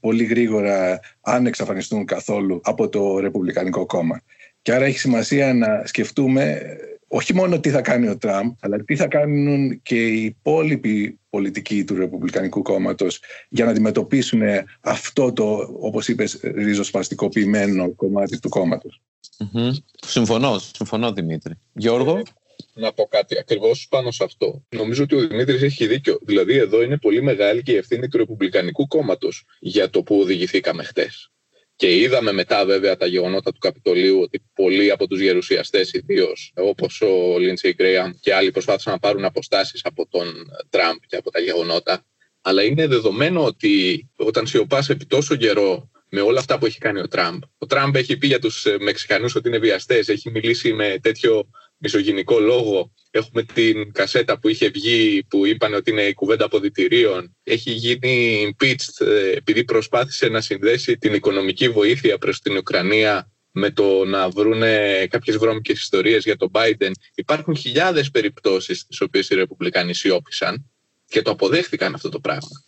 πολύ 0.00 0.24
γρήγορα, 0.24 1.00
αν 1.20 1.46
εξαφανιστούν 1.46 2.04
καθόλου, 2.04 2.60
από 2.64 2.88
το 2.88 3.18
Ρεπουμπλικανικό 3.18 3.86
κόμμα. 3.86 4.22
Και 4.62 4.72
άρα 4.72 4.84
έχει 4.84 4.98
σημασία 4.98 5.54
να 5.54 5.82
σκεφτούμε 5.86 6.62
όχι 7.14 7.34
μόνο 7.34 7.60
τι 7.60 7.70
θα 7.70 7.80
κάνει 7.80 8.08
ο 8.08 8.18
Τραμπ, 8.18 8.52
αλλά 8.60 8.84
τι 8.84 8.96
θα 8.96 9.06
κάνουν 9.06 9.82
και 9.82 10.06
οι 10.06 10.24
υπόλοιποι 10.24 11.18
πολιτικοί 11.30 11.84
του 11.84 11.94
Ρεπουμπλικανικού 11.94 12.62
κόμματος 12.62 13.20
για 13.48 13.64
να 13.64 13.70
αντιμετωπίσουν 13.70 14.42
αυτό 14.80 15.32
το, 15.32 15.76
όπως 15.80 16.08
είπες, 16.08 16.40
ριζοσπαστικοποιημένο 16.42 17.94
κομμάτι 17.94 18.38
του 18.38 18.48
κόμματος. 18.48 19.00
Mm-hmm. 19.38 19.70
Συμφωνώ, 20.06 20.58
συμφωνώ 20.58 21.12
Δημήτρη. 21.12 21.54
Γιώργο; 21.72 22.22
Να 22.74 22.92
πω 22.92 23.04
κάτι 23.04 23.38
ακριβώς 23.38 23.86
πάνω 23.90 24.10
σε 24.10 24.24
αυτό. 24.24 24.62
Νομίζω 24.68 25.02
ότι 25.02 25.14
ο 25.14 25.28
Δημήτρης 25.28 25.62
έχει 25.62 25.86
δίκιο. 25.86 26.18
Δηλαδή, 26.22 26.56
εδώ 26.56 26.82
είναι 26.82 26.96
πολύ 26.96 27.22
μεγάλη 27.22 27.62
και 27.62 27.72
η 27.72 27.76
ευθύνη 27.76 28.08
του 28.08 28.16
Ρεπουμπλικανικού 28.16 28.86
κόμματος 28.86 29.44
για 29.60 29.90
το 29.90 30.02
που 30.02 30.20
οδηγηθήκαμε 30.20 30.82
χτες. 30.82 31.31
Και 31.76 31.96
είδαμε 31.96 32.32
μετά 32.32 32.64
βέβαια 32.64 32.96
τα 32.96 33.06
γεγονότα 33.06 33.52
του 33.52 33.58
Καπιτολίου 33.58 34.20
ότι 34.20 34.44
πολλοί 34.54 34.90
από 34.90 35.06
τους 35.06 35.20
γερουσιαστές 35.20 35.92
ιδίως, 35.92 36.52
όπως 36.56 37.00
ο 37.00 37.38
Λίντσεϊ 37.38 37.74
Γκρέαμ 37.74 38.10
και 38.20 38.34
άλλοι 38.34 38.50
προσπάθησαν 38.50 38.92
να 38.92 38.98
πάρουν 38.98 39.24
αποστάσεις 39.24 39.84
από 39.84 40.08
τον 40.08 40.52
Τραμπ 40.70 40.96
και 41.06 41.16
από 41.16 41.30
τα 41.30 41.40
γεγονότα. 41.40 42.04
Αλλά 42.40 42.62
είναι 42.62 42.86
δεδομένο 42.86 43.44
ότι 43.44 44.08
όταν 44.16 44.46
σιωπάς 44.46 44.88
επί 44.88 45.06
τόσο 45.06 45.36
καιρό 45.36 45.90
με 46.08 46.20
όλα 46.20 46.38
αυτά 46.38 46.58
που 46.58 46.66
έχει 46.66 46.78
κάνει 46.78 47.00
ο 47.00 47.08
Τραμπ. 47.08 47.42
Ο 47.58 47.66
Τραμπ 47.66 47.96
έχει 47.96 48.16
πει 48.16 48.26
για 48.26 48.38
τους 48.38 48.66
Μεξικανούς 48.80 49.34
ότι 49.34 49.48
είναι 49.48 49.58
βιαστές, 49.58 50.08
έχει 50.08 50.30
μιλήσει 50.30 50.72
με 50.72 50.98
τέτοιο 51.02 51.50
μισογενικό 51.82 52.38
λόγο. 52.38 52.92
Έχουμε 53.10 53.42
την 53.42 53.92
κασέτα 53.92 54.38
που 54.38 54.48
είχε 54.48 54.68
βγει 54.68 55.24
που 55.28 55.46
είπαν 55.46 55.74
ότι 55.74 55.90
είναι 55.90 56.02
η 56.02 56.14
κουβέντα 56.14 56.44
αποδητηρίων. 56.44 57.36
Έχει 57.42 57.70
γίνει 57.70 58.46
impeached 58.50 59.06
ε, 59.06 59.30
επειδή 59.30 59.64
προσπάθησε 59.64 60.28
να 60.28 60.40
συνδέσει 60.40 60.96
την 60.98 61.14
οικονομική 61.14 61.68
βοήθεια 61.68 62.18
προς 62.18 62.40
την 62.40 62.56
Ουκρανία 62.56 63.30
με 63.50 63.70
το 63.70 64.04
να 64.04 64.28
βρούνε 64.28 65.06
κάποιες 65.10 65.36
βρώμικες 65.36 65.80
ιστορίες 65.80 66.24
για 66.24 66.36
τον 66.36 66.50
Biden. 66.52 66.90
Υπάρχουν 67.14 67.56
χιλιάδες 67.56 68.10
περιπτώσεις 68.10 68.78
στις 68.78 69.00
οποίες 69.00 69.30
οι 69.30 69.34
Ρεπουμπλικάνοι 69.34 69.94
σιώπησαν 69.94 70.70
και 71.06 71.22
το 71.22 71.30
αποδέχθηκαν 71.30 71.94
αυτό 71.94 72.08
το 72.08 72.20
πράγμα. 72.20 72.64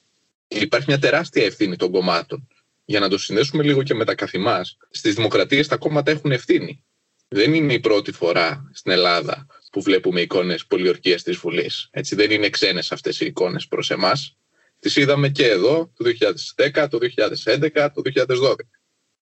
Υπάρχει 0.48 0.86
μια 0.88 0.98
τεράστια 0.98 1.44
ευθύνη 1.44 1.76
των 1.76 1.90
κομμάτων. 1.90 2.48
Για 2.84 3.00
να 3.00 3.08
το 3.08 3.18
συνδέσουμε 3.18 3.62
λίγο 3.62 3.82
και 3.82 3.94
με 3.94 4.04
τα 4.04 4.14
καθημάς, 4.14 4.76
στις 4.90 5.14
δημοκρατίες 5.14 5.68
τα 5.68 5.76
κόμματα 5.76 6.10
έχουν 6.10 6.32
ευθύνη. 6.32 6.84
Δεν 7.28 7.54
είναι 7.54 7.72
η 7.72 7.80
πρώτη 7.80 8.12
φορά 8.12 8.70
στην 8.72 8.92
Ελλάδα 8.92 9.46
που 9.70 9.82
βλέπουμε 9.82 10.20
εικόνες 10.20 10.66
πολιορκίας 10.66 11.22
της 11.22 11.36
Βουλής. 11.36 11.88
Έτσι 11.90 12.14
δεν 12.14 12.30
είναι 12.30 12.48
ξένες 12.48 12.92
αυτές 12.92 13.20
οι 13.20 13.26
εικόνες 13.26 13.66
προς 13.66 13.90
εμάς. 13.90 14.36
Τις 14.78 14.96
είδαμε 14.96 15.28
και 15.28 15.48
εδώ 15.48 15.92
το 15.96 16.04
2010, 16.04 16.88
το 16.88 16.98
2011, 16.98 17.90
το 17.94 18.02
2012. 18.02 18.54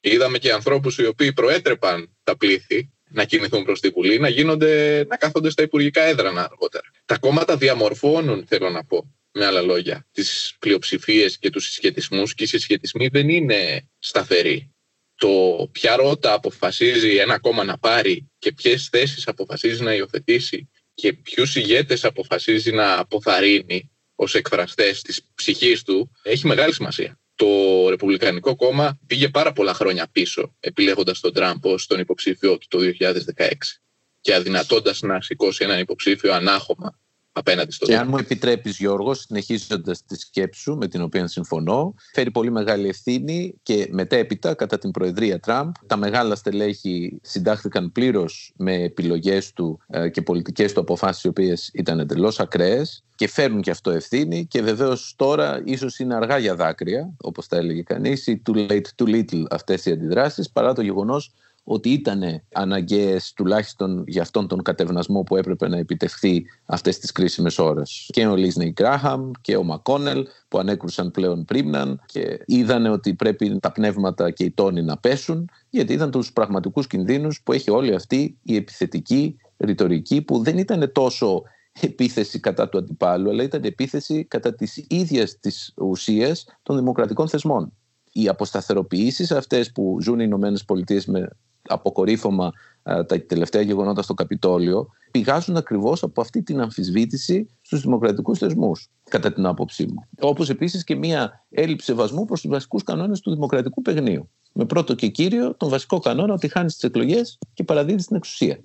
Και 0.00 0.12
είδαμε 0.12 0.38
και 0.38 0.52
ανθρώπους 0.52 0.98
οι 0.98 1.06
οποίοι 1.06 1.32
προέτρεπαν 1.32 2.16
τα 2.22 2.36
πλήθη 2.36 2.90
να 3.08 3.24
κινηθούν 3.24 3.64
προς 3.64 3.80
τη 3.80 3.88
Βουλή, 3.88 4.18
να, 4.18 4.28
γίνονται, 4.28 5.04
να 5.08 5.16
κάθονται 5.16 5.50
στα 5.50 5.62
υπουργικά 5.62 6.02
έδρανα 6.02 6.44
αργότερα. 6.44 6.90
Τα 7.04 7.18
κόμματα 7.18 7.56
διαμορφώνουν, 7.56 8.46
θέλω 8.46 8.70
να 8.70 8.84
πω, 8.84 9.14
με 9.32 9.44
άλλα 9.44 9.60
λόγια, 9.60 10.06
τις 10.12 10.56
πλειοψηφίες 10.58 11.38
και 11.38 11.50
τους 11.50 11.64
συσχετισμούς 11.64 12.34
και 12.34 12.42
οι 12.42 12.46
συσχετισμοί 12.46 13.08
δεν 13.08 13.28
είναι 13.28 13.88
σταθεροί 13.98 14.74
το 15.22 15.68
ποια 15.72 15.96
ρότα 15.96 16.32
αποφασίζει 16.32 17.16
ένα 17.16 17.38
κόμμα 17.38 17.64
να 17.64 17.78
πάρει 17.78 18.30
και 18.38 18.52
ποιες 18.52 18.88
θέσεις 18.88 19.28
αποφασίζει 19.28 19.82
να 19.82 19.94
υιοθετήσει 19.94 20.70
και 20.94 21.12
ποιους 21.12 21.56
ηγέτες 21.56 22.04
αποφασίζει 22.04 22.72
να 22.72 22.98
αποθαρρύνει 22.98 23.90
ως 24.14 24.34
εκφραστές 24.34 25.02
της 25.02 25.28
ψυχής 25.34 25.82
του, 25.82 26.12
έχει 26.22 26.46
μεγάλη 26.46 26.72
σημασία. 26.72 27.20
Το 27.34 27.46
Ρεπουμπλικανικό 27.88 28.56
κόμμα 28.56 28.98
πήγε 29.06 29.28
πάρα 29.28 29.52
πολλά 29.52 29.74
χρόνια 29.74 30.08
πίσω, 30.12 30.56
επιλέγοντας 30.60 31.20
τον 31.20 31.32
Τραμπ 31.32 31.64
ως 31.64 31.86
τον 31.86 32.00
υποψήφιό 32.00 32.58
του 32.58 32.66
το 32.68 32.78
2016 32.78 33.80
και 34.20 34.34
αδυνατώντας 34.34 35.00
να 35.00 35.20
σηκώσει 35.20 35.64
έναν 35.64 35.78
υποψήφιο 35.78 36.32
ανάχωμα 36.32 36.98
απέναντι 37.32 37.76
Και 37.76 37.96
αν 37.96 38.08
μου 38.08 38.16
επιτρέπεις 38.16 38.76
Γιώργος, 38.76 39.18
συνεχίζοντας 39.18 40.04
τη 40.04 40.18
σκέψη 40.18 40.60
σου 40.60 40.76
με 40.76 40.88
την 40.88 41.02
οποία 41.02 41.26
συμφωνώ, 41.26 41.94
φέρει 42.12 42.30
πολύ 42.30 42.50
μεγάλη 42.50 42.88
ευθύνη 42.88 43.54
και 43.62 43.88
μετέπειτα 43.90 44.54
κατά 44.54 44.78
την 44.78 44.90
Προεδρία 44.90 45.40
Τραμπ 45.40 45.72
τα 45.86 45.96
μεγάλα 45.96 46.34
στελέχη 46.34 47.18
συντάχθηκαν 47.22 47.92
πλήρως 47.92 48.52
με 48.56 48.74
επιλογές 48.74 49.52
του 49.52 49.78
ε, 49.88 50.08
και 50.08 50.22
πολιτικές 50.22 50.72
του 50.72 50.80
αποφάσεις 50.80 51.24
οι 51.24 51.28
οποίες 51.28 51.70
ήταν 51.74 52.00
εντελώς 52.00 52.40
ακραίες 52.40 53.04
και 53.14 53.28
φέρνουν 53.28 53.60
και 53.60 53.70
αυτό 53.70 53.90
ευθύνη 53.90 54.46
και 54.46 54.62
βεβαίως 54.62 55.14
τώρα 55.16 55.62
ίσως 55.64 55.98
είναι 55.98 56.14
αργά 56.14 56.38
για 56.38 56.54
δάκρυα, 56.54 57.14
όπως 57.16 57.46
τα 57.48 57.56
έλεγε 57.56 57.82
κανείς, 57.82 58.26
ή 58.26 58.42
too 58.46 58.70
late, 58.70 58.86
too 58.96 59.06
little 59.06 59.44
αυτές 59.50 59.84
οι 59.84 59.90
αντιδράσεις, 59.90 60.50
παρά 60.50 60.72
το 60.72 60.82
γεγονός 60.82 61.32
ότι 61.64 61.88
ήταν 61.90 62.42
αναγκαίες 62.52 63.32
τουλάχιστον 63.32 64.04
για 64.06 64.22
αυτόν 64.22 64.48
τον 64.48 64.62
κατευνασμό 64.62 65.22
που 65.22 65.36
έπρεπε 65.36 65.68
να 65.68 65.78
επιτευχθεί 65.78 66.44
αυτές 66.66 66.98
τις 66.98 67.12
κρίσιμες 67.12 67.58
ώρες. 67.58 68.10
Και 68.12 68.26
ο 68.26 68.36
Λίσνεϊ 68.36 68.70
Γκράχαμ 68.70 69.30
και 69.40 69.56
ο 69.56 69.62
Μακόνελ 69.62 70.26
που 70.48 70.58
ανέκρουσαν 70.58 71.10
πλέον 71.10 71.44
πρίμναν 71.44 72.00
και 72.06 72.38
είδανε 72.46 72.90
ότι 72.90 73.14
πρέπει 73.14 73.58
τα 73.60 73.72
πνεύματα 73.72 74.30
και 74.30 74.44
οι 74.44 74.50
τόνοι 74.50 74.82
να 74.82 74.98
πέσουν 74.98 75.48
γιατί 75.70 75.92
είδαν 75.92 76.10
τους 76.10 76.32
πραγματικούς 76.32 76.86
κινδύνους 76.86 77.42
που 77.42 77.52
έχει 77.52 77.70
όλη 77.70 77.94
αυτή 77.94 78.38
η 78.42 78.56
επιθετική 78.56 79.36
ρητορική 79.56 80.22
που 80.22 80.42
δεν 80.42 80.58
ήταν 80.58 80.92
τόσο 80.92 81.42
επίθεση 81.80 82.40
κατά 82.40 82.68
του 82.68 82.78
αντιπάλου 82.78 83.30
αλλά 83.30 83.42
ήταν 83.42 83.64
επίθεση 83.64 84.24
κατά 84.24 84.54
της 84.54 84.84
ίδιας 84.88 85.38
της 85.38 85.74
ουσίας 85.76 86.44
των 86.62 86.76
δημοκρατικών 86.76 87.28
θεσμών. 87.28 87.72
Οι 88.12 88.28
αποσταθεροποιήσεις 88.28 89.32
αυτές 89.32 89.72
που 89.72 89.98
ζουν 90.02 90.20
οι 90.20 90.24
Ηνωμένες 90.26 90.64
Πολιτείες 90.64 91.06
με 91.06 91.28
αποκορύφωμα 91.72 92.52
ε, 92.82 93.04
τα 93.04 93.20
τελευταία 93.26 93.62
γεγονότα 93.62 94.02
στο 94.02 94.14
Καπιτόλιο 94.14 94.88
πηγάζουν 95.10 95.56
ακριβώς 95.56 96.02
από 96.02 96.20
αυτή 96.20 96.42
την 96.42 96.60
αμφισβήτηση 96.60 97.48
στους 97.62 97.80
δημοκρατικούς 97.80 98.38
θεσμούς 98.38 98.88
κατά 99.08 99.32
την 99.32 99.46
άποψή 99.46 99.86
μου. 99.86 100.08
Όπως 100.20 100.50
επίσης 100.50 100.84
και 100.84 100.96
μια 100.96 101.44
έλλειψη 101.50 101.86
σεβασμού 101.86 102.24
προς 102.24 102.40
τους 102.40 102.50
βασικούς 102.50 102.82
κανόνες 102.82 103.20
του 103.20 103.30
δημοκρατικού 103.30 103.82
παιγνίου. 103.82 104.30
Με 104.52 104.64
πρώτο 104.64 104.94
και 104.94 105.08
κύριο 105.08 105.54
τον 105.54 105.68
βασικό 105.68 105.98
κανόνα 105.98 106.32
ότι 106.32 106.48
χάνεις 106.48 106.74
τις 106.74 106.82
εκλογές 106.82 107.38
και 107.54 107.64
παραδίδεις 107.64 108.06
την 108.06 108.16
εξουσία. 108.16 108.58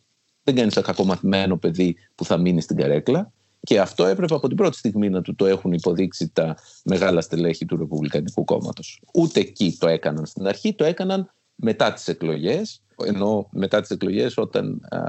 Δεν 0.44 0.56
κάνεις 0.56 0.76
ένα 0.76 0.86
κακομαθημένο 0.86 1.58
παιδί 1.58 1.96
που 2.16 2.26
θα 2.26 2.38
μείνει 2.38 2.62
στην 2.62 2.78
καρέκλα. 2.78 3.32
Και 3.60 3.80
αυτό 3.80 4.06
έπρεπε 4.06 4.34
από 4.34 4.48
την 4.48 4.58
πρώτη 4.58 4.78
στιγμή 4.78 5.10
να 5.10 5.22
του 5.22 5.36
το 5.36 5.46
έχουν 5.46 5.74
υποδείξει 5.74 6.30
τα 6.34 6.58
μεγάλα 6.84 7.22
στελέχη 7.22 7.66
του 7.66 7.78
Ρεπουμπλικανικού 7.78 8.44
κόμματος. 8.44 9.02
Ούτε 9.14 9.40
εκεί 9.40 9.78
το 9.80 9.88
έκαναν 9.88 10.26
στην 10.26 10.48
αρχή, 10.48 10.74
το 10.74 10.84
έκαναν 10.84 11.32
μετά 11.56 11.94
τις 11.94 12.08
εκλογές 12.08 12.82
ενώ 13.06 13.50
μετά 13.52 13.82
τις 13.82 13.90
εκλογές 13.90 14.38
όταν 14.38 14.82
α, 14.90 15.00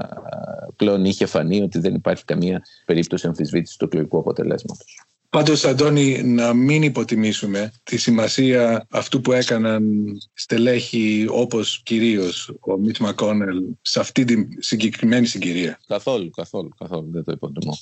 πλέον 0.75 1.05
είχε 1.05 1.25
φανεί 1.25 1.61
ότι 1.61 1.79
δεν 1.79 1.95
υπάρχει 1.95 2.25
καμία 2.25 2.61
περίπτωση 2.85 3.27
αμφισβήτησης 3.27 3.77
του 3.77 3.85
εκλογικού 3.85 4.17
αποτελέσματος. 4.17 5.03
Πάντως, 5.29 5.65
Αντώνη, 5.65 6.23
να 6.23 6.53
μην 6.53 6.83
υποτιμήσουμε 6.83 7.71
τη 7.83 7.97
σημασία 7.97 8.87
αυτού 8.89 9.21
που 9.21 9.31
έκαναν 9.31 9.83
στελέχη 10.33 11.25
όπως 11.29 11.81
κυρίως 11.83 12.53
ο 12.59 12.77
Μίτ 12.77 12.97
Μακόνελ 12.97 13.63
σε 13.81 13.99
αυτή 13.99 14.23
τη 14.23 14.47
συγκεκριμένη 14.57 15.25
συγκυρία. 15.25 15.79
Καθόλου, 15.87 16.29
καθόλου, 16.29 16.69
καθόλου, 16.77 17.11
δεν 17.11 17.23
το 17.23 17.31
υποτιμώ. 17.31 17.77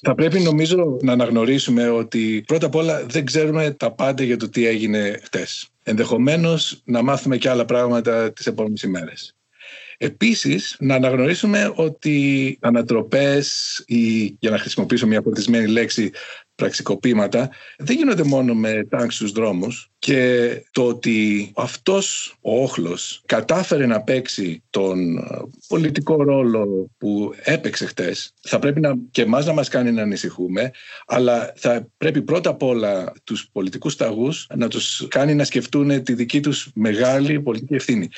Θα 0.00 0.14
πρέπει 0.14 0.40
νομίζω 0.40 0.96
να 1.02 1.12
αναγνωρίσουμε 1.12 1.88
ότι 1.88 2.42
πρώτα 2.46 2.66
απ' 2.66 2.74
όλα 2.74 3.06
δεν 3.06 3.24
ξέρουμε 3.24 3.70
τα 3.70 3.92
πάντα 3.92 4.22
για 4.22 4.36
το 4.36 4.48
τι 4.48 4.66
έγινε 4.66 5.20
χτες. 5.22 5.68
Ενδεχομένως 5.86 6.80
να 6.84 7.02
μάθουμε 7.02 7.36
και 7.36 7.48
άλλα 7.48 7.64
πράγματα 7.64 8.32
τις 8.32 8.46
επόμενες 8.46 8.82
ημέρες. 8.82 9.36
Επίσης, 9.96 10.76
να 10.78 10.94
αναγνωρίσουμε 10.94 11.72
ότι 11.74 12.58
ανατροπές 12.60 13.82
ή, 13.86 14.24
για 14.24 14.50
να 14.50 14.58
χρησιμοποιήσω 14.58 15.06
μια 15.06 15.22
φορτισμένη 15.22 15.66
λέξη, 15.66 16.10
πραξικοπήματα 16.54 17.50
δεν 17.78 17.96
γίνονται 17.96 18.22
μόνο 18.22 18.54
με 18.54 18.86
τάγκ 18.90 19.10
στους 19.10 19.32
δρόμους 19.32 19.90
και 19.98 20.50
το 20.70 20.86
ότι 20.86 21.52
αυτός 21.56 22.36
ο 22.40 22.62
όχλος 22.62 23.22
κατάφερε 23.26 23.86
να 23.86 24.02
παίξει 24.02 24.62
τον 24.70 25.18
ε, 25.18 25.22
πολιτικό 25.68 26.22
ρόλο 26.22 26.90
που 26.98 27.34
έπαιξε 27.42 27.86
χτες 27.86 28.34
θα 28.40 28.58
πρέπει 28.58 28.80
να, 28.80 28.94
και 29.10 29.22
εμάς 29.22 29.46
να 29.46 29.52
μας 29.52 29.68
κάνει 29.68 29.92
να 29.92 30.02
ανησυχούμε 30.02 30.70
αλλά 31.06 31.52
θα 31.56 31.88
πρέπει 31.96 32.22
πρώτα 32.22 32.50
απ' 32.50 32.62
όλα 32.62 33.12
τους 33.24 33.48
πολιτικούς 33.52 33.96
ταγούς 33.96 34.46
να 34.56 34.68
τους 34.68 35.06
κάνει 35.08 35.34
να 35.34 35.44
σκεφτούν 35.44 36.02
τη 36.02 36.14
δική 36.14 36.40
τους 36.40 36.70
μεγάλη 36.74 37.40
πολιτική 37.40 37.74
ευθύνη. 37.74 38.08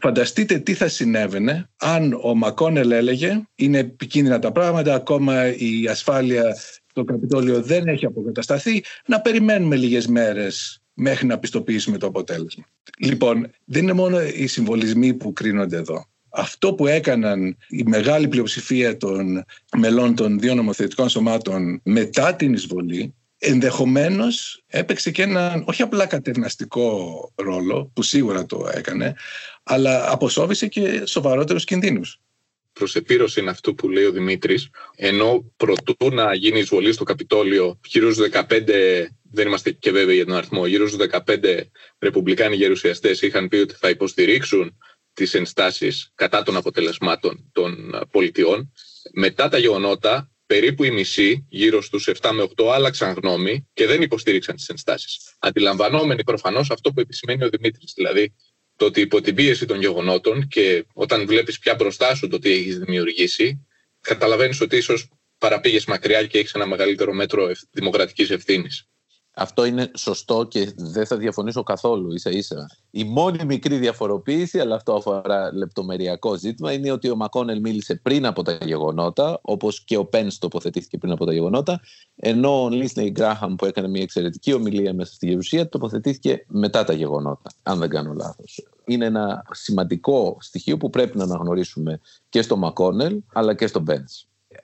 Φανταστείτε 0.00 0.58
τι 0.58 0.74
θα 0.74 0.88
συνέβαινε 0.88 1.70
αν 1.76 2.18
ο 2.22 2.34
Μακόνελ 2.34 2.90
έλεγε 2.90 3.42
είναι 3.54 3.78
επικίνδυνα 3.78 4.38
τα 4.38 4.52
πράγματα, 4.52 4.94
ακόμα 4.94 5.56
η 5.56 5.86
ασφάλεια 5.88 6.56
στο 6.98 7.12
Καπιτόλιο 7.12 7.62
δεν 7.62 7.86
έχει 7.86 8.06
αποκατασταθεί, 8.06 8.82
να 9.06 9.20
περιμένουμε 9.20 9.76
λίγες 9.76 10.06
μέρες 10.06 10.80
μέχρι 10.94 11.26
να 11.26 11.38
πιστοποιήσουμε 11.38 11.98
το 11.98 12.06
αποτέλεσμα. 12.06 12.64
Λοιπόν, 12.98 13.50
δεν 13.64 13.82
είναι 13.82 13.92
μόνο 13.92 14.22
οι 14.22 14.46
συμβολισμοί 14.46 15.14
που 15.14 15.32
κρίνονται 15.32 15.76
εδώ. 15.76 16.06
Αυτό 16.28 16.74
που 16.74 16.86
έκαναν 16.86 17.56
η 17.68 17.82
μεγάλη 17.86 18.28
πλειοψηφία 18.28 18.96
των 18.96 19.44
μελών 19.76 20.14
των 20.14 20.38
δύο 20.38 20.54
νομοθετικών 20.54 21.08
σωμάτων 21.08 21.80
μετά 21.84 22.34
την 22.34 22.52
εισβολή 22.52 23.14
ενδεχομένως 23.38 24.64
έπαιξε 24.66 25.10
και 25.10 25.22
έναν 25.22 25.64
όχι 25.66 25.82
απλά 25.82 26.06
κατευναστικό 26.06 27.32
ρόλο 27.34 27.90
που 27.94 28.02
σίγουρα 28.02 28.46
το 28.46 28.68
έκανε 28.74 29.14
αλλά 29.62 30.12
αποσόβησε 30.12 30.66
και 30.66 31.02
σοβαρότερους 31.06 31.64
κινδύνους. 31.64 32.20
Προς 32.78 32.96
επίρρωση 32.96 33.40
είναι 33.40 33.50
αυτό 33.50 33.74
που 33.74 33.88
λέει 33.88 34.04
ο 34.04 34.10
Δημήτρης 34.12 34.68
ενώ 34.96 35.52
προτού 35.56 36.10
να 36.10 36.34
γίνει 36.34 36.58
εισβολή 36.58 36.92
στο 36.92 37.04
Καπιτόλιο 37.04 37.80
γύρω 37.86 38.12
στους 38.12 38.28
15 38.32 38.44
δεν 39.30 39.46
είμαστε 39.46 39.70
και 39.70 39.90
βέβαιοι 39.90 40.14
για 40.14 40.24
τον 40.24 40.34
αριθμό 40.34 40.66
γύρω 40.66 40.88
στους 40.88 41.06
15 41.26 41.60
ρεπουμπλικάνοι 41.98 42.56
γερουσιαστές 42.56 43.22
είχαν 43.22 43.48
πει 43.48 43.56
ότι 43.56 43.74
θα 43.74 43.88
υποστηρίξουν 43.88 44.76
τις 45.12 45.34
ενστάσεις 45.34 46.12
κατά 46.14 46.42
των 46.42 46.56
αποτελεσμάτων 46.56 47.50
των 47.52 47.90
πολιτιών 48.10 48.72
μετά 49.12 49.48
τα 49.48 49.58
γεγονότα 49.58 50.30
περίπου 50.48 50.84
οι 50.84 50.90
μισοί, 50.90 51.46
γύρω 51.48 51.82
στους 51.82 52.08
7 52.20 52.30
με 52.32 52.48
8, 52.56 52.66
άλλαξαν 52.72 53.12
γνώμη 53.22 53.68
και 53.72 53.86
δεν 53.86 54.02
υποστήριξαν 54.02 54.56
τις 54.56 54.68
ενστάσεις. 54.68 55.34
Αντιλαμβανόμενοι 55.38 56.24
προφανώς 56.24 56.70
αυτό 56.70 56.92
που 56.92 57.00
επισημαίνει 57.00 57.44
ο 57.44 57.48
Δημήτρης, 57.48 57.92
δηλαδή 57.96 58.34
το 58.78 58.84
ότι 58.84 59.00
υπό 59.00 59.20
την 59.20 59.34
πίεση 59.34 59.66
των 59.66 59.80
γεγονότων 59.80 60.48
και 60.48 60.86
όταν 60.92 61.26
βλέπεις 61.26 61.58
πια 61.58 61.74
μπροστά 61.74 62.14
σου 62.14 62.28
το 62.28 62.38
τι 62.38 62.50
έχεις 62.52 62.78
δημιουργήσει, 62.78 63.66
καταλαβαίνεις 64.00 64.60
ότι 64.60 64.76
ίσως 64.76 65.08
παραπήγες 65.38 65.84
μακριά 65.84 66.26
και 66.26 66.38
έχεις 66.38 66.52
ένα 66.52 66.66
μεγαλύτερο 66.66 67.12
μέτρο 67.12 67.50
δημοκρατικής 67.70 68.30
ευθύνης. 68.30 68.88
Αυτό 69.40 69.64
είναι 69.64 69.90
σωστό 69.96 70.44
και 70.44 70.72
δεν 70.76 71.06
θα 71.06 71.16
διαφωνήσω 71.16 71.62
καθόλου 71.62 72.12
ίσα 72.12 72.30
ίσα. 72.30 72.70
Η 72.90 73.04
μόνη 73.04 73.44
μικρή 73.44 73.76
διαφοροποίηση, 73.76 74.58
αλλά 74.58 74.74
αυτό 74.74 74.94
αφορά 74.94 75.54
λεπτομεριακό 75.54 76.36
ζήτημα, 76.36 76.72
είναι 76.72 76.90
ότι 76.90 77.10
ο 77.10 77.16
Μακόνελ 77.16 77.60
μίλησε 77.60 77.94
πριν 77.94 78.26
από 78.26 78.42
τα 78.42 78.58
γεγονότα, 78.62 79.38
όπως 79.42 79.84
και 79.84 79.96
ο 79.96 80.04
Πεν 80.04 80.28
τοποθετήθηκε 80.38 80.98
πριν 80.98 81.12
από 81.12 81.24
τα 81.24 81.32
γεγονότα, 81.32 81.80
ενώ 82.16 82.62
ο 82.62 82.68
Λίσνεϊ 82.68 83.10
Γκράχαμ 83.10 83.54
που 83.54 83.64
έκανε 83.64 83.88
μια 83.88 84.02
εξαιρετική 84.02 84.52
ομιλία 84.52 84.94
μέσα 84.94 85.12
στη 85.12 85.26
Γερουσία 85.26 85.68
τοποθετήθηκε 85.68 86.44
μετά 86.48 86.84
τα 86.84 86.92
γεγονότα, 86.92 87.50
αν 87.62 87.78
δεν 87.78 87.88
κάνω 87.88 88.12
λάθος. 88.12 88.68
Είναι 88.84 89.04
ένα 89.04 89.42
σημαντικό 89.50 90.36
στοιχείο 90.40 90.76
που 90.76 90.90
πρέπει 90.90 91.18
να 91.18 91.24
αναγνωρίσουμε 91.24 92.00
και 92.28 92.42
στο 92.42 92.56
Μακόνελ 92.56 93.20
αλλά 93.32 93.54
και 93.54 93.66
στο 93.66 93.82
Πεν. 93.82 94.04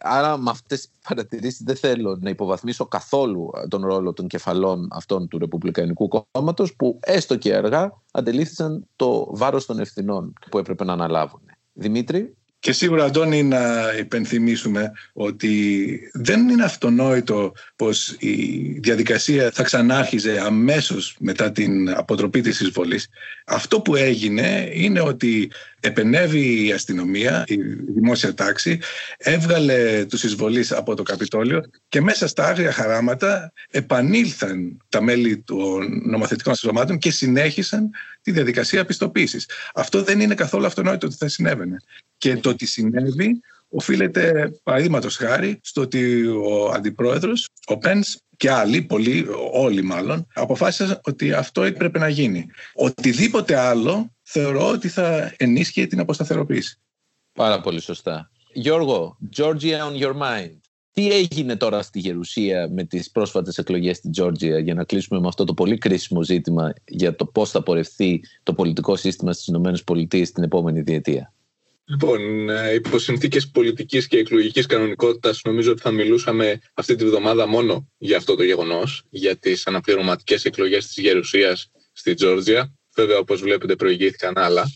Άρα 0.06 0.36
με 0.36 0.50
αυτές 0.50 0.80
τις 0.80 0.90
παρατηρήσεις 1.08 1.62
δεν 1.64 1.76
θέλω 1.76 2.18
να 2.20 2.30
υποβαθμίσω 2.30 2.86
καθόλου 2.86 3.50
τον 3.68 3.84
ρόλο 3.84 4.12
των 4.12 4.26
κεφαλών 4.26 4.88
αυτών 4.92 5.28
του 5.28 5.38
Ρεπουμπλικανικού 5.38 6.08
κόμματος 6.32 6.76
που 6.76 6.98
έστω 7.02 7.36
και 7.36 7.54
αργά 7.54 8.02
αντελήφθησαν 8.12 8.86
το 8.96 9.26
βάρος 9.30 9.66
των 9.66 9.78
ευθυνών 9.78 10.32
που 10.50 10.58
έπρεπε 10.58 10.84
να 10.84 10.92
αναλάβουν. 10.92 11.40
Δημήτρη. 11.72 12.36
Και 12.64 12.72
σίγουρα, 12.72 13.04
Αντώνη, 13.04 13.42
να 13.42 13.92
υπενθυμίσουμε 13.98 14.92
ότι 15.12 16.10
δεν 16.12 16.48
είναι 16.48 16.64
αυτονόητο 16.64 17.52
πως 17.76 18.16
η 18.18 18.34
διαδικασία 18.80 19.50
θα 19.50 19.62
ξανάρχιζε 19.62 20.40
αμέσως 20.44 21.16
μετά 21.20 21.52
την 21.52 21.90
αποτροπή 21.90 22.40
της 22.40 22.60
εισβολής. 22.60 23.08
Αυτό 23.46 23.80
που 23.80 23.96
έγινε 23.96 24.70
είναι 24.72 25.00
ότι 25.00 25.50
επενεύει 25.80 26.66
η 26.66 26.72
αστυνομία, 26.72 27.44
η 27.46 27.56
δημόσια 27.94 28.34
τάξη, 28.34 28.78
έβγαλε 29.16 30.04
τους 30.08 30.22
εισβολείς 30.22 30.72
από 30.72 30.94
το 30.94 31.02
Καπιτόλιο 31.02 31.60
και 31.88 32.00
μέσα 32.00 32.26
στα 32.26 32.46
άγρια 32.46 32.72
χαράματα 32.72 33.52
επανήλθαν 33.70 34.76
τα 34.88 35.02
μέλη 35.02 35.38
των 35.38 36.02
νομοθετικών 36.04 36.54
σωμάτων 36.54 36.98
και 36.98 37.10
συνέχισαν 37.10 37.90
τη 38.24 38.32
διαδικασία 38.32 38.84
πιστοποίησης. 38.84 39.48
Αυτό 39.74 40.02
δεν 40.02 40.20
είναι 40.20 40.34
καθόλου 40.34 40.66
αυτονόητο 40.66 41.06
ότι 41.06 41.16
θα 41.16 41.28
συνέβαινε. 41.28 41.76
Και 42.18 42.36
το 42.36 42.48
ότι 42.48 42.66
συνέβη 42.66 43.40
οφείλεται 43.68 44.52
παραδείγματος 44.62 45.16
χάρη 45.16 45.60
στο 45.62 45.80
ότι 45.80 46.26
ο 46.26 46.70
αντιπρόεδρος, 46.70 47.48
ο 47.66 47.78
Πένς 47.78 48.16
και 48.36 48.50
άλλοι, 48.50 48.82
πολλοί, 48.82 49.26
όλοι 49.52 49.82
μάλλον, 49.82 50.26
αποφάσισαν 50.34 51.00
ότι 51.04 51.32
αυτό 51.32 51.62
έπρεπε 51.62 51.98
να 51.98 52.08
γίνει. 52.08 52.46
Οτιδήποτε 52.74 53.56
άλλο 53.56 54.14
θεωρώ 54.22 54.68
ότι 54.68 54.88
θα 54.88 55.34
ενίσχυε 55.36 55.86
την 55.86 56.00
αποσταθεροποίηση. 56.00 56.78
Πάρα 57.32 57.60
πολύ 57.60 57.80
σωστά. 57.80 58.30
Γιώργο, 58.52 59.18
Georgia 59.36 59.78
on 59.88 60.02
your 60.02 60.12
mind. 60.12 60.63
Τι 60.94 61.12
έγινε 61.12 61.56
τώρα 61.56 61.82
στη 61.82 61.98
Γερουσία 61.98 62.68
με 62.72 62.84
τις 62.84 63.10
πρόσφατες 63.10 63.58
εκλογές 63.58 63.96
στην 63.96 64.10
Georgia 64.18 64.62
για 64.62 64.74
να 64.74 64.84
κλείσουμε 64.84 65.20
με 65.20 65.26
αυτό 65.26 65.44
το 65.44 65.54
πολύ 65.54 65.78
κρίσιμο 65.78 66.22
ζήτημα 66.22 66.72
για 66.86 67.16
το 67.16 67.26
πώς 67.26 67.50
θα 67.50 67.62
πορευθεί 67.62 68.20
το 68.42 68.54
πολιτικό 68.54 68.96
σύστημα 68.96 69.32
στις 69.32 69.46
ΗΠΑ 69.46 70.04
την 70.06 70.42
επόμενη 70.42 70.80
διετία; 70.80 71.32
Λοιπόν, 71.84 72.50
ε, 72.50 72.74
υπό 72.74 72.98
συνθήκες 72.98 73.48
πολιτικής 73.48 74.06
και 74.06 74.18
εκλογικής 74.18 74.66
κανονικότητας, 74.66 75.40
νομίζω 75.44 75.70
ότι 75.70 75.80
θα 75.80 75.90
μιλούσαμε 75.90 76.58
αυτή 76.74 76.94
τη 76.94 77.04
βδομάδα 77.04 77.46
μόνο 77.46 77.88
για 77.98 78.16
αυτό 78.16 78.34
το 78.34 78.42
γεγονός, 78.42 79.04
για 79.10 79.36
τις 79.36 79.66
αναπληρωματικές 79.66 80.44
εκλογές 80.44 80.86
της 80.86 80.96
Γερουσίας 80.96 81.70
στη 81.92 82.14
Τζόρτζια. 82.14 82.72
Βέβαια, 82.94 83.18
όπως 83.18 83.40
βλέπετε, 83.40 83.76
προηγήθηκαν 83.76 84.38
άλλα. 84.38 84.70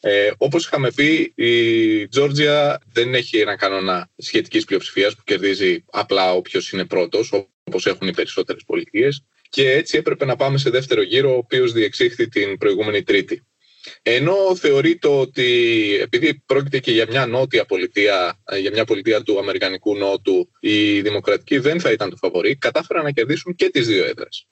Ε, 0.00 0.30
Όπως 0.36 0.64
είχαμε 0.64 0.90
πει, 0.90 1.32
η 1.34 2.08
Τζόρτζια 2.08 2.80
δεν 2.92 3.14
έχει 3.14 3.38
ένα 3.38 3.56
κανόνα 3.56 4.10
σχετικής 4.16 4.64
πλειοψηφίας 4.64 5.14
που 5.14 5.22
κερδίζει 5.24 5.84
απλά 5.90 6.32
όποιος 6.32 6.72
είναι 6.72 6.84
πρώτος, 6.84 7.32
όπως 7.64 7.86
έχουν 7.86 8.08
οι 8.08 8.12
περισσότερες 8.12 8.62
πολιτείες. 8.66 9.24
Και 9.48 9.70
έτσι 9.70 9.96
έπρεπε 9.98 10.24
να 10.24 10.36
πάμε 10.36 10.58
σε 10.58 10.70
δεύτερο 10.70 11.02
γύρο, 11.02 11.34
ο 11.34 11.36
οποίος 11.36 11.72
διεξήχθη 11.72 12.28
την 12.28 12.58
προηγούμενη 12.58 13.02
Τρίτη. 13.02 13.44
Ενώ 14.02 14.56
θεωρείται 14.56 15.08
ότι 15.08 15.48
επειδή 16.00 16.42
πρόκειται 16.46 16.78
και 16.78 16.92
για 16.92 17.06
μια 17.08 17.26
νότια 17.26 17.64
πολιτεία, 17.64 18.42
για 18.60 18.70
μια 18.70 18.84
πολιτεία 18.84 19.22
του 19.22 19.38
Αμερικανικού 19.38 19.96
Νότου, 19.96 20.50
οι 20.60 21.00
Δημοκρατικοί 21.00 21.58
δεν 21.58 21.80
θα 21.80 21.90
ήταν 21.90 22.10
το 22.10 22.16
φαβορή, 22.16 22.56
κατάφεραν 22.56 23.04
να 23.04 23.10
κερδίσουν 23.10 23.54
και 23.54 23.70
τις 23.70 23.86
δύο 23.86 24.04
έδρες. 24.04 24.46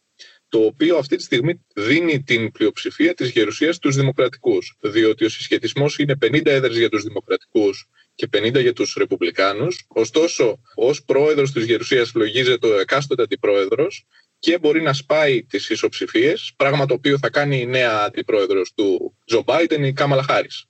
Το 0.48 0.58
οποίο 0.58 0.96
αυτή 0.96 1.16
τη 1.16 1.22
στιγμή 1.22 1.64
δίνει 1.74 2.22
την 2.22 2.52
πλειοψηφία 2.52 3.14
της 3.14 3.30
γερουσίας 3.30 3.76
στους 3.76 3.96
Δημοκρατικούς. 3.96 4.76
Διότι 4.80 5.24
ο 5.24 5.28
συσχετισμός 5.28 5.98
είναι 5.98 6.16
50 6.16 6.50
έδρες 6.50 6.76
για 6.76 6.88
τους 6.88 7.02
Δημοκρατικούς 7.02 7.88
και 8.14 8.28
50 8.32 8.61
για 8.61 8.72
τους 8.72 8.94
Ρεπουμπλικάνους. 8.98 9.84
Ωστόσο, 9.88 10.61
ως 10.74 11.02
πρόεδρος 11.04 11.52
της 11.52 11.64
Γερουσίας 11.64 12.14
λογίζεται 12.14 12.66
ο 12.66 12.78
εκάστοτε 12.80 13.22
αντιπρόεδρος 13.22 14.06
και 14.38 14.58
μπορεί 14.58 14.82
να 14.82 14.92
σπάει 14.92 15.44
τις 15.44 15.70
ισοψηφίες, 15.70 16.52
πράγμα 16.56 16.87
το 16.87 16.94
οποίο 16.94 17.18
θα 17.18 17.30
κάνει 17.30 17.61
η 17.61 17.66
νέα 17.66 18.04
αντιπρόεδρος 18.04 18.72
του 18.74 19.16
Τζο 19.24 19.42
Μπάιντεν, 19.42 19.84
η 19.84 19.92
Κάμαλα 19.92 20.22
Χάρης. 20.22 20.66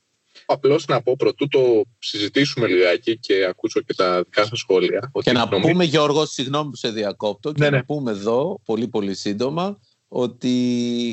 Απλώς 0.50 0.86
να 0.86 1.02
πω 1.02 1.16
πρωτού 1.16 1.48
το 1.48 1.82
συζητήσουμε 1.98 2.66
λιγάκι 2.66 3.18
και 3.18 3.44
ακούσω 3.48 3.80
και 3.80 3.94
τα 3.94 4.22
δικά 4.22 4.44
σας 4.44 4.58
σχόλια. 4.58 5.12
Και 5.22 5.32
να 5.32 5.48
πούμε, 5.48 5.84
Γιώργο, 5.84 6.26
συγγνώμη 6.26 6.70
που 6.70 6.76
σε 6.76 6.90
διακόπτω, 6.90 7.52
και 7.52 7.62
ναι, 7.62 7.70
να 7.70 7.76
ναι. 7.76 7.82
πούμε 7.82 8.10
εδώ 8.10 8.60
πολύ 8.64 8.88
πολύ 8.88 9.14
σύντομα 9.14 9.78
ότι 10.08 10.58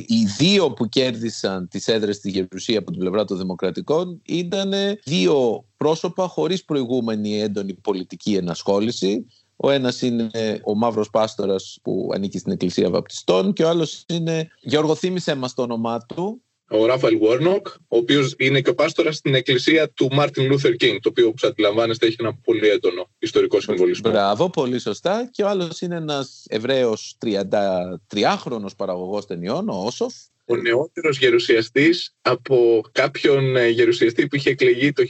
οι 0.07 0.25
δύο 0.37 0.71
που 0.71 0.89
κέρδισαν 0.89 1.67
τις 1.67 1.87
έδρες 1.87 2.15
στη 2.15 2.29
Γερουσία 2.29 2.79
από 2.79 2.91
την 2.91 2.99
πλευρά 2.99 3.25
των 3.25 3.37
Δημοκρατικών 3.37 4.21
ήταν 4.25 4.73
δύο 5.03 5.65
πρόσωπα 5.77 6.27
χωρίς 6.27 6.65
προηγούμενη 6.65 7.41
έντονη 7.41 7.73
πολιτική 7.73 8.35
ενασχόληση 8.35 9.25
ο 9.55 9.69
ένας 9.69 10.01
είναι 10.01 10.29
ο 10.63 10.75
μαύρος 10.75 11.09
πάστορας 11.09 11.79
που 11.81 12.09
ανήκει 12.13 12.37
στην 12.37 12.51
Εκκλησία 12.51 12.89
Βαπτιστών 12.89 13.53
και 13.53 13.63
ο 13.63 13.69
άλλος 13.69 14.03
είναι. 14.07 14.47
Γιώργο, 14.61 14.95
θύμισε 14.95 15.35
μας 15.35 15.53
το 15.53 15.61
όνομά 15.61 16.05
του. 16.05 16.41
Ο 16.69 16.85
Ράφαελ 16.85 17.17
Γουόρνοκ, 17.17 17.67
ο 17.67 17.97
οποίος 17.97 18.35
είναι 18.37 18.61
και 18.61 18.69
ο 18.69 18.75
πάστορας 18.75 19.15
στην 19.15 19.35
εκκλησία 19.35 19.89
του 19.89 20.09
Μάρτιν 20.11 20.47
Λούθερ 20.47 20.75
Κίνγκ, 20.75 20.99
το 21.01 21.09
οποίο, 21.09 21.27
όπως 21.27 21.43
αντιλαμβάνεστε, 21.43 22.05
έχει 22.05 22.15
ένα 22.19 22.33
πολύ 22.33 22.67
έντονο 22.67 23.09
ιστορικό 23.19 23.61
συμβολισμό. 23.61 24.11
Μπράβο, 24.11 24.49
πολύ 24.49 24.79
σωστά. 24.79 25.29
Και 25.31 25.43
ο 25.43 25.47
άλλος 25.47 25.81
είναι 25.81 25.95
ένας 25.95 26.45
Εβραίος 26.47 27.17
33χρονος 27.25 28.67
παραγωγός 28.77 29.25
ταινιών, 29.25 29.69
ο 29.69 29.83
Όσοφ, 29.85 30.13
ο 30.45 30.55
νεότερος 30.55 31.17
γερουσιαστής 31.17 32.15
από 32.21 32.81
κάποιον 32.91 33.55
ε, 33.55 33.67
γερουσιαστή 33.67 34.27
που 34.27 34.35
είχε 34.35 34.49
εκλεγεί 34.49 34.91
το 34.91 35.03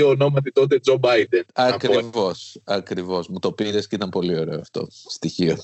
1972 0.00 0.06
ονόματι 0.06 0.52
τότε 0.52 0.78
Τζο 0.78 0.96
Μπάιντεν. 0.96 1.44
Ακριβώς, 1.54 2.60
ακριβώς. 2.64 3.28
Μου 3.28 3.38
το 3.38 3.52
πήρες 3.52 3.86
και 3.86 3.94
ήταν 3.94 4.08
πολύ 4.08 4.38
ωραίο 4.38 4.60
αυτό 4.60 4.86
στοιχείο. 4.90 5.56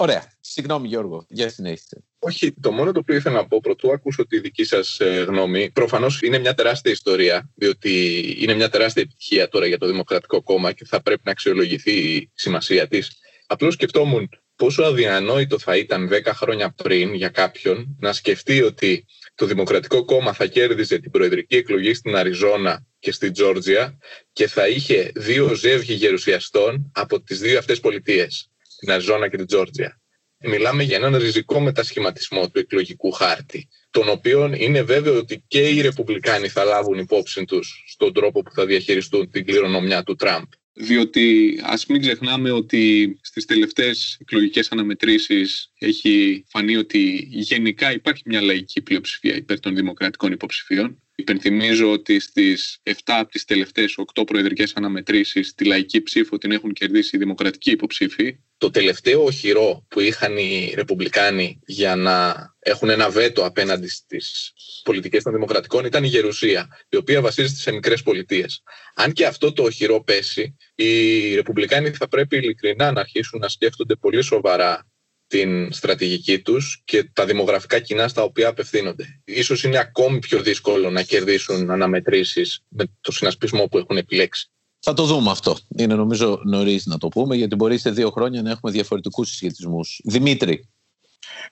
Ωραία. 0.00 0.32
Συγγνώμη 0.40 0.88
Γιώργο, 0.88 1.26
για 1.28 1.48
συνέχισε. 1.48 2.04
Όχι, 2.18 2.54
το 2.60 2.72
μόνο 2.72 2.92
το 2.92 2.98
οποίο 2.98 3.16
ήθελα 3.16 3.36
να 3.36 3.46
πω 3.46 3.60
πρωτού 3.60 3.92
ακούσω 3.92 4.26
τη 4.26 4.40
δική 4.40 4.64
σας 4.64 5.00
ε, 5.00 5.24
γνώμη. 5.28 5.70
Προφανώς 5.70 6.22
είναι 6.22 6.38
μια 6.38 6.54
τεράστια 6.54 6.92
ιστορία, 6.92 7.50
διότι 7.54 8.20
είναι 8.38 8.54
μια 8.54 8.68
τεράστια 8.68 9.02
επιτυχία 9.02 9.48
τώρα 9.48 9.66
για 9.66 9.78
το 9.78 9.86
Δημοκρατικό 9.86 10.42
Κόμμα 10.42 10.72
και 10.72 10.84
θα 10.84 11.02
πρέπει 11.02 11.20
να 11.24 11.30
αξιολογηθεί 11.30 11.92
η 11.92 12.30
σημασία 12.34 12.88
της. 12.88 13.10
Απλώς 13.46 13.74
σκεφτόμουν 13.74 14.28
πόσο 14.56 14.82
αδιανόητο 14.82 15.58
θα 15.58 15.76
ήταν 15.76 16.08
10 16.12 16.24
χρόνια 16.24 16.74
πριν 16.82 17.14
για 17.14 17.28
κάποιον 17.28 17.96
να 18.00 18.12
σκεφτεί 18.12 18.62
ότι 18.62 19.06
το 19.34 19.46
Δημοκρατικό 19.46 20.04
Κόμμα 20.04 20.32
θα 20.32 20.46
κέρδιζε 20.46 20.98
την 20.98 21.10
προεδρική 21.10 21.56
εκλογή 21.56 21.94
στην 21.94 22.16
Αριζόνα 22.16 22.86
και 22.98 23.12
στην 23.12 23.32
Τζόρτζια 23.32 23.98
και 24.32 24.48
θα 24.48 24.68
είχε 24.68 25.10
δύο 25.14 25.54
ζεύγοι 25.54 25.94
γερουσιαστών 25.94 26.90
από 26.94 27.20
τις 27.20 27.40
δύο 27.40 27.58
αυτές 27.58 27.80
πολιτείες, 27.80 28.50
την 28.80 28.90
Αριζόνα 28.92 29.28
και 29.28 29.36
την 29.36 29.46
Τζόρτζια. 29.46 30.00
Μιλάμε 30.44 30.82
για 30.82 30.96
έναν 30.96 31.16
ριζικό 31.16 31.60
μετασχηματισμό 31.60 32.50
του 32.50 32.58
εκλογικού 32.58 33.10
χάρτη, 33.10 33.68
τον 33.90 34.08
οποίο 34.08 34.52
είναι 34.56 34.82
βέβαιο 34.82 35.16
ότι 35.16 35.44
και 35.46 35.68
οι 35.68 35.80
Ρεπουμπλικάνοι 35.80 36.48
θα 36.48 36.64
λάβουν 36.64 36.98
υπόψη 36.98 37.44
τους 37.44 37.84
στον 37.88 38.12
τρόπο 38.12 38.42
που 38.42 38.52
θα 38.52 38.66
διαχειριστούν 38.66 39.30
την 39.30 39.44
κληρονομιά 39.46 40.02
του 40.02 40.14
Τραμπ 40.14 40.44
διότι 40.72 41.58
ας 41.62 41.86
μην 41.86 42.00
ξεχνάμε 42.00 42.50
ότι 42.50 43.16
στις 43.22 43.44
τελευταίες 43.44 44.16
εκλογικές 44.20 44.72
αναμετρήσεις 44.72 45.72
έχει 45.78 46.44
φανεί 46.48 46.76
ότι 46.76 47.28
γενικά 47.30 47.92
υπάρχει 47.92 48.22
μια 48.26 48.40
λαϊκή 48.40 48.82
πλειοψηφία 48.82 49.36
υπέρ 49.36 49.60
των 49.60 49.74
δημοκρατικών 49.74 50.32
υποψηφίων. 50.32 51.02
Υπενθυμίζω 51.20 51.90
ότι 51.90 52.20
στις 52.20 52.80
7 52.82 52.92
από 53.04 53.30
τις 53.30 53.44
τελευταίες 53.44 53.98
8 54.14 54.26
προεδρικές 54.26 54.72
αναμετρήσεις 54.74 55.54
τη 55.54 55.64
λαϊκή 55.64 56.02
ψήφο 56.02 56.38
την 56.38 56.52
έχουν 56.52 56.72
κερδίσει 56.72 57.16
οι 57.16 57.18
δημοκρατικοί 57.18 57.70
υποψήφοι. 57.70 58.38
Το 58.58 58.70
τελευταίο 58.70 59.24
οχυρό 59.24 59.86
που 59.88 60.00
είχαν 60.00 60.36
οι 60.36 60.72
Ρεπουμπλικάνοι 60.74 61.60
για 61.66 61.96
να 61.96 62.34
έχουν 62.58 62.90
ένα 62.90 63.10
βέτο 63.10 63.44
απέναντι 63.44 63.88
στις 63.88 64.52
πολιτικές 64.82 65.22
των 65.22 65.32
δημοκρατικών 65.32 65.84
ήταν 65.84 66.04
η 66.04 66.06
Γερουσία, 66.06 66.68
η 66.88 66.96
οποία 66.96 67.20
βασίζεται 67.20 67.60
σε 67.60 67.72
μικρές 67.72 68.02
πολιτείες. 68.02 68.62
Αν 68.94 69.12
και 69.12 69.26
αυτό 69.26 69.52
το 69.52 69.62
οχυρό 69.62 70.02
πέσει, 70.02 70.56
οι 70.74 71.34
Ρεπουμπλικάνοι 71.34 71.90
θα 71.90 72.08
πρέπει 72.08 72.36
ειλικρινά 72.36 72.92
να 72.92 73.00
αρχίσουν 73.00 73.40
να 73.40 73.48
σκέφτονται 73.48 73.94
πολύ 73.94 74.22
σοβαρά 74.22 74.89
την 75.30 75.72
στρατηγική 75.72 76.38
τους 76.38 76.82
και 76.84 77.10
τα 77.12 77.24
δημογραφικά 77.24 77.80
κοινά 77.80 78.08
στα 78.08 78.22
οποία 78.22 78.48
απευθύνονται. 78.48 79.20
Ίσως 79.24 79.64
είναι 79.64 79.78
ακόμη 79.78 80.18
πιο 80.18 80.42
δύσκολο 80.42 80.90
να 80.90 81.02
κερδίσουν 81.02 81.70
αναμετρήσεις 81.70 82.62
με 82.68 82.84
το 83.00 83.12
συνασπισμό 83.12 83.66
που 83.66 83.78
έχουν 83.78 83.96
επιλέξει. 83.96 84.50
Θα 84.80 84.92
το 84.92 85.04
δούμε 85.04 85.30
αυτό. 85.30 85.56
Είναι 85.76 85.94
νομίζω 85.94 86.40
νωρίς 86.44 86.86
να 86.86 86.98
το 86.98 87.08
πούμε, 87.08 87.36
γιατί 87.36 87.54
μπορεί 87.54 87.78
σε 87.78 87.90
δύο 87.90 88.10
χρόνια 88.10 88.42
να 88.42 88.50
έχουμε 88.50 88.72
διαφορετικούς 88.72 89.28
συσχετισμούς. 89.28 90.00
Δημήτρη. 90.04 90.68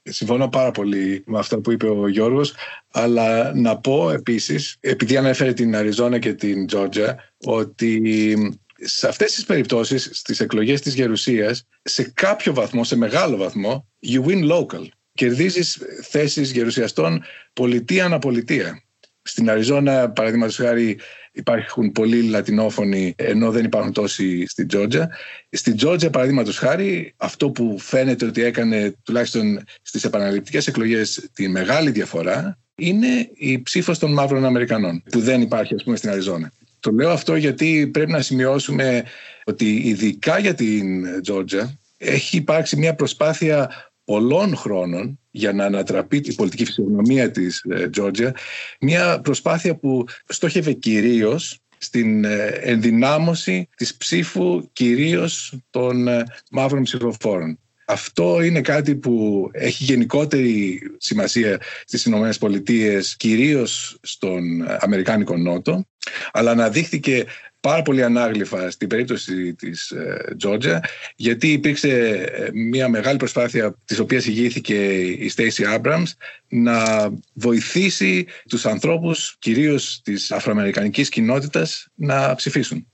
Συμφωνώ 0.02 0.48
πάρα 0.48 0.70
πολύ 0.70 1.22
με 1.26 1.38
αυτό 1.38 1.60
που 1.60 1.70
είπε 1.70 1.88
ο 1.88 2.08
Γιώργος, 2.08 2.54
αλλά 2.90 3.54
να 3.54 3.78
πω 3.78 4.10
επίσης, 4.10 4.76
επειδή 4.80 5.16
ανέφερε 5.16 5.52
την 5.52 5.76
Αριζόνα 5.76 6.18
και 6.18 6.34
την 6.34 6.66
Τζόρτζα, 6.66 7.16
ότι 7.44 8.60
σε 8.80 9.08
αυτές 9.08 9.32
τις 9.34 9.44
περιπτώσεις, 9.44 10.10
στις 10.12 10.40
εκλογές 10.40 10.80
της 10.80 10.94
Γερουσίας, 10.94 11.64
σε 11.82 12.02
κάποιο 12.14 12.54
βαθμό, 12.54 12.84
σε 12.84 12.96
μεγάλο 12.96 13.36
βαθμό, 13.36 13.88
you 14.06 14.24
win 14.24 14.50
local. 14.50 14.86
Κερδίζεις 15.12 15.78
θέσεις 16.02 16.50
γερουσιαστών 16.50 17.22
πολιτεία 17.52 18.04
αναπολιτεία. 18.04 18.82
Στην 19.22 19.50
Αριζόνα, 19.50 20.10
παραδείγματος 20.10 20.56
χάρη, 20.56 20.98
υπάρχουν 21.32 21.92
πολλοί 21.92 22.22
λατινόφωνοι, 22.22 23.14
ενώ 23.16 23.50
δεν 23.50 23.64
υπάρχουν 23.64 23.92
τόσοι 23.92 24.46
στην 24.46 24.68
Τζόρτζα. 24.68 25.08
Στην 25.50 25.76
Τζόρτζα, 25.76 26.10
παραδείγματος 26.10 26.58
χάρη, 26.58 27.14
αυτό 27.16 27.50
που 27.50 27.78
φαίνεται 27.78 28.26
ότι 28.26 28.42
έκανε 28.42 28.94
τουλάχιστον 29.02 29.64
στις 29.82 30.04
επαναληπτικές 30.04 30.66
εκλογές 30.66 31.28
τη 31.32 31.48
μεγάλη 31.48 31.90
διαφορά 31.90 32.58
είναι 32.74 33.30
η 33.34 33.62
ψήφος 33.62 33.98
των 33.98 34.12
μαύρων 34.12 34.44
Αμερικανών, 34.44 35.02
που 35.10 35.20
δεν 35.20 35.40
υπάρχει, 35.42 35.74
ας 35.74 35.82
πούμε, 35.82 35.96
στην 35.96 36.10
Αριζόνα. 36.10 36.52
Το 36.80 36.90
λέω 36.90 37.10
αυτό 37.10 37.36
γιατί 37.36 37.88
πρέπει 37.92 38.10
να 38.12 38.20
σημειώσουμε 38.20 39.04
ότι 39.44 39.76
ειδικά 39.76 40.38
για 40.38 40.54
την 40.54 41.04
Τζόρτζα 41.22 41.78
έχει 41.96 42.36
υπάρξει 42.36 42.76
μια 42.76 42.94
προσπάθεια 42.94 43.70
πολλών 44.04 44.56
χρόνων 44.56 45.18
για 45.30 45.52
να 45.52 45.64
ανατραπεί 45.64 46.16
η 46.16 46.34
πολιτική 46.34 46.64
φυσιογνωμία 46.64 47.30
της 47.30 47.64
ε, 47.68 47.88
Τζόρτζια 47.88 48.34
μια 48.80 49.20
προσπάθεια 49.20 49.76
που 49.76 50.04
στόχευε 50.26 50.72
κυρίως 50.72 51.58
στην 51.78 52.24
ε, 52.24 52.46
ενδυνάμωση 52.46 53.68
της 53.76 53.96
ψήφου 53.96 54.72
κυρίως 54.72 55.58
των 55.70 56.08
ε, 56.08 56.24
μαύρων 56.50 56.82
ψηφοφόρων. 56.82 57.58
Αυτό 57.90 58.42
είναι 58.42 58.60
κάτι 58.60 58.96
που 58.96 59.48
έχει 59.52 59.84
γενικότερη 59.84 60.80
σημασία 60.98 61.60
στις 61.84 62.04
Ηνωμένες 62.04 62.38
Πολιτείες, 62.38 63.16
κυρίως 63.16 63.98
στον 64.02 64.66
Αμερικάνικο 64.78 65.36
Νότο, 65.36 65.86
αλλά 66.32 66.50
αναδείχθηκε 66.50 67.24
πάρα 67.60 67.82
πολύ 67.82 68.02
ανάγλυφα 68.02 68.70
στην 68.70 68.88
περίπτωση 68.88 69.54
της 69.54 69.92
Τζόρτζα 70.36 70.80
γιατί 71.16 71.52
υπήρξε 71.52 71.88
ε, 72.32 72.48
μια 72.52 72.88
μεγάλη 72.88 73.18
προσπάθεια 73.18 73.74
της 73.84 73.98
οποίας 73.98 74.26
ηγήθηκε 74.26 75.00
η 75.00 75.32
Stacey 75.36 75.78
Abrams 75.78 76.10
να 76.48 77.08
βοηθήσει 77.32 78.26
τους 78.48 78.66
ανθρώπους 78.66 79.36
κυρίως 79.38 80.00
της 80.04 80.32
αφροαμερικανικής 80.32 81.08
κοινότητας 81.08 81.86
να 81.94 82.34
ψηφίσουν. 82.34 82.86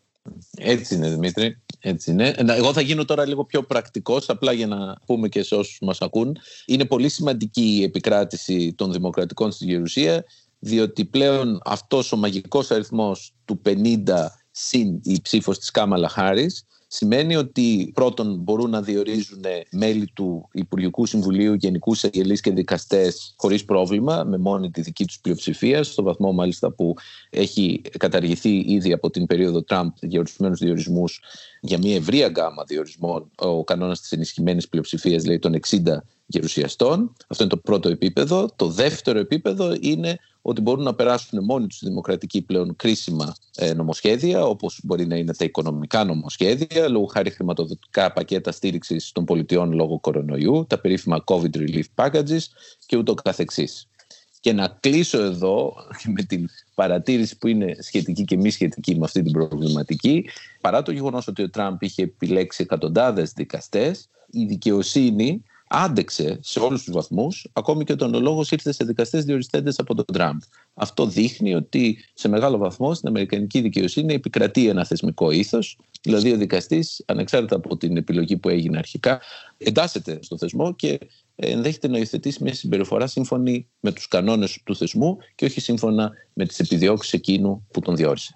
Έτσι 0.57 0.95
είναι 0.95 1.09
Δημήτρη. 1.09 1.63
Έτσι 1.81 2.11
είναι. 2.11 2.35
Εγώ 2.37 2.73
θα 2.73 2.81
γίνω 2.81 3.05
τώρα 3.05 3.27
λίγο 3.27 3.45
πιο 3.45 3.63
πρακτικός, 3.63 4.29
απλά 4.29 4.53
για 4.53 4.67
να 4.67 4.97
πούμε 5.07 5.29
και 5.29 5.43
σε 5.43 5.55
όσους 5.55 5.79
μας 5.81 6.01
ακούν. 6.01 6.39
Είναι 6.67 6.85
πολύ 6.85 7.09
σημαντική 7.09 7.77
η 7.79 7.83
επικράτηση 7.83 8.75
των 8.77 8.93
δημοκρατικών 8.93 9.53
στη 9.53 9.65
Γερουσία, 9.65 10.25
διότι 10.59 11.05
πλέον 11.05 11.61
αυτός 11.65 12.13
ο 12.13 12.17
μαγικός 12.17 12.71
αριθμός 12.71 13.35
του 13.45 13.61
50 13.65 14.05
συν 14.51 15.01
η 15.03 15.21
ψήφος 15.23 15.59
της 15.59 15.71
Κάμαλα 15.71 16.09
Χάρης 16.09 16.65
σημαίνει 16.95 17.37
ότι 17.37 17.91
πρώτον 17.95 18.37
μπορούν 18.37 18.71
να 18.71 18.83
διορίζουν 18.83 19.45
μέλη 19.71 20.07
του 20.15 20.49
Υπουργικού 20.53 21.07
Συμβουλίου, 21.07 21.55
Γενικούς 21.55 22.05
Αγγελείς 22.05 22.41
και 22.41 22.51
δικαστές 22.51 23.35
χωρίς 23.37 23.65
πρόβλημα, 23.65 24.25
με 24.25 24.39
μόνη 24.39 24.71
τη 24.71 24.81
δική 24.81 25.05
τους 25.05 25.21
πλειοψηφία, 25.21 25.83
στο 25.83 26.03
βαθμό 26.03 26.33
μάλιστα 26.33 26.73
που 26.73 26.95
έχει 27.31 27.81
καταργηθεί 27.99 28.65
ήδη 28.67 28.93
από 28.93 29.11
την 29.11 29.27
περίοδο 29.27 29.63
Τραμπ 29.63 29.91
για 30.01 30.21
ορισμένους 30.21 30.59
διορισμούς 30.59 31.21
για 31.61 31.79
μια 31.79 31.97
ευρία 31.97 32.29
γκάμα 32.29 32.65
διορισμών. 32.65 33.31
Ο 33.37 33.65
κανόνας 33.65 34.01
της 34.01 34.13
ενισχυμένης 34.13 34.69
πλειοψηφίας 34.69 35.27
λέει 35.27 35.39
των 35.39 35.55
60 35.55 36.05
γερουσιαστών. 36.27 37.13
Αυτό 37.29 37.45
είναι 37.45 37.53
το 37.53 37.61
πρώτο 37.61 37.89
επίπεδο. 37.89 38.49
Το 38.57 38.69
δεύτερο 38.69 39.19
επίπεδο 39.19 39.77
είναι 39.81 40.19
ότι 40.47 40.61
μπορούν 40.61 40.85
να 40.85 40.95
περάσουν 40.95 41.45
μόνοι 41.45 41.67
τους 41.67 41.79
δημοκρατικοί 41.83 42.43
πλέον 42.43 42.77
κρίσιμα 42.77 43.35
ε, 43.57 43.75
νομοσχέδια, 43.75 44.45
όπως 44.45 44.81
μπορεί 44.83 45.07
να 45.07 45.17
είναι 45.17 45.35
τα 45.35 45.45
οικονομικά 45.45 46.05
νομοσχέδια, 46.05 46.89
λόγω 46.89 47.07
χάρη 47.07 47.31
χρηματοδοτικά 47.31 48.13
πακέτα 48.13 48.53
στήριξης 48.53 49.13
των 49.13 49.25
πολιτιών 49.25 49.73
λόγω 49.73 50.01
κορονοϊού, 50.01 50.67
τα 50.69 50.79
περίφημα 50.79 51.25
COVID 51.27 51.57
relief 51.57 51.85
packages 51.95 52.43
και 52.87 52.97
ούτω 52.97 53.15
καθεξής. 53.15 53.89
Και 54.41 54.53
να 54.53 54.77
κλείσω 54.81 55.23
εδώ 55.23 55.75
με 56.15 56.23
την 56.23 56.49
παρατήρηση 56.75 57.39
που 57.39 57.47
είναι 57.47 57.77
σχετική 57.81 58.25
και 58.25 58.37
μη 58.37 58.51
σχετική 58.51 58.95
με 58.95 59.05
αυτή 59.05 59.23
την 59.23 59.33
προβληματική. 59.33 60.25
Παρά 60.61 60.83
το 60.83 60.93
γεγονός 60.93 61.27
ότι 61.27 61.43
ο 61.43 61.51
Τραμπ 61.51 61.83
είχε 61.83 62.03
επιλέξει 62.03 62.63
εκατοντάδες 62.63 63.33
δικαστές, 63.33 64.09
η 64.31 64.45
δικαιοσύνη 64.45 65.43
άντεξε 65.75 66.39
σε 66.43 66.61
όλους 66.61 66.83
τους 66.85 66.95
βαθμούς, 66.95 67.49
ακόμη 67.53 67.85
και 67.85 67.93
όταν 67.93 68.15
ο 68.15 68.21
λόγος 68.21 68.51
ήρθε 68.51 68.73
σε 68.73 68.85
δικαστές 68.85 69.25
διοριστέντες 69.25 69.79
από 69.79 69.95
τον 69.95 70.05
Τραμπ. 70.13 70.41
Αυτό 70.75 71.07
δείχνει 71.07 71.55
ότι 71.55 72.05
σε 72.15 72.29
μεγάλο 72.29 72.59
βαθμό 72.59 72.95
στην 72.95 73.09
Αμερικανική 73.09 73.61
δικαιοσύνη 73.61 74.15
επικρατεί 74.15 74.69
ένα 74.69 74.85
θεσμικό 74.85 75.31
ήθος, 75.31 75.79
δηλαδή 76.03 76.33
ο 76.33 76.37
δικαστής, 76.37 77.03
ανεξάρτητα 77.07 77.57
από 77.57 77.77
την 77.77 77.97
επιλογή 77.97 78.37
που 78.37 78.49
έγινε 78.49 78.79
αρχικά, 78.79 79.21
εντάσσεται 79.59 80.19
στο 80.23 80.39
θεσμό 80.39 80.75
και 80.75 80.99
ενδέχεται 81.37 81.89
να 81.89 81.99
υιοθετήσει 81.99 82.43
μια 82.43 82.55
συμπεριφορά 82.55 83.07
σύμφωνη 83.07 83.69
με 83.81 83.93
τους 83.93 84.09
κανόνες 84.09 84.61
του 84.65 84.77
θεσμού 84.77 85.19
και 85.35 85.45
όχι 85.45 85.61
σύμφωνα 85.61 86.13
με 86.33 86.47
τις 86.47 86.59
επιδιώξεις 86.59 87.13
εκείνου 87.13 87.67
που 87.73 87.81
τον 87.81 87.97
διόρισε. 87.97 88.35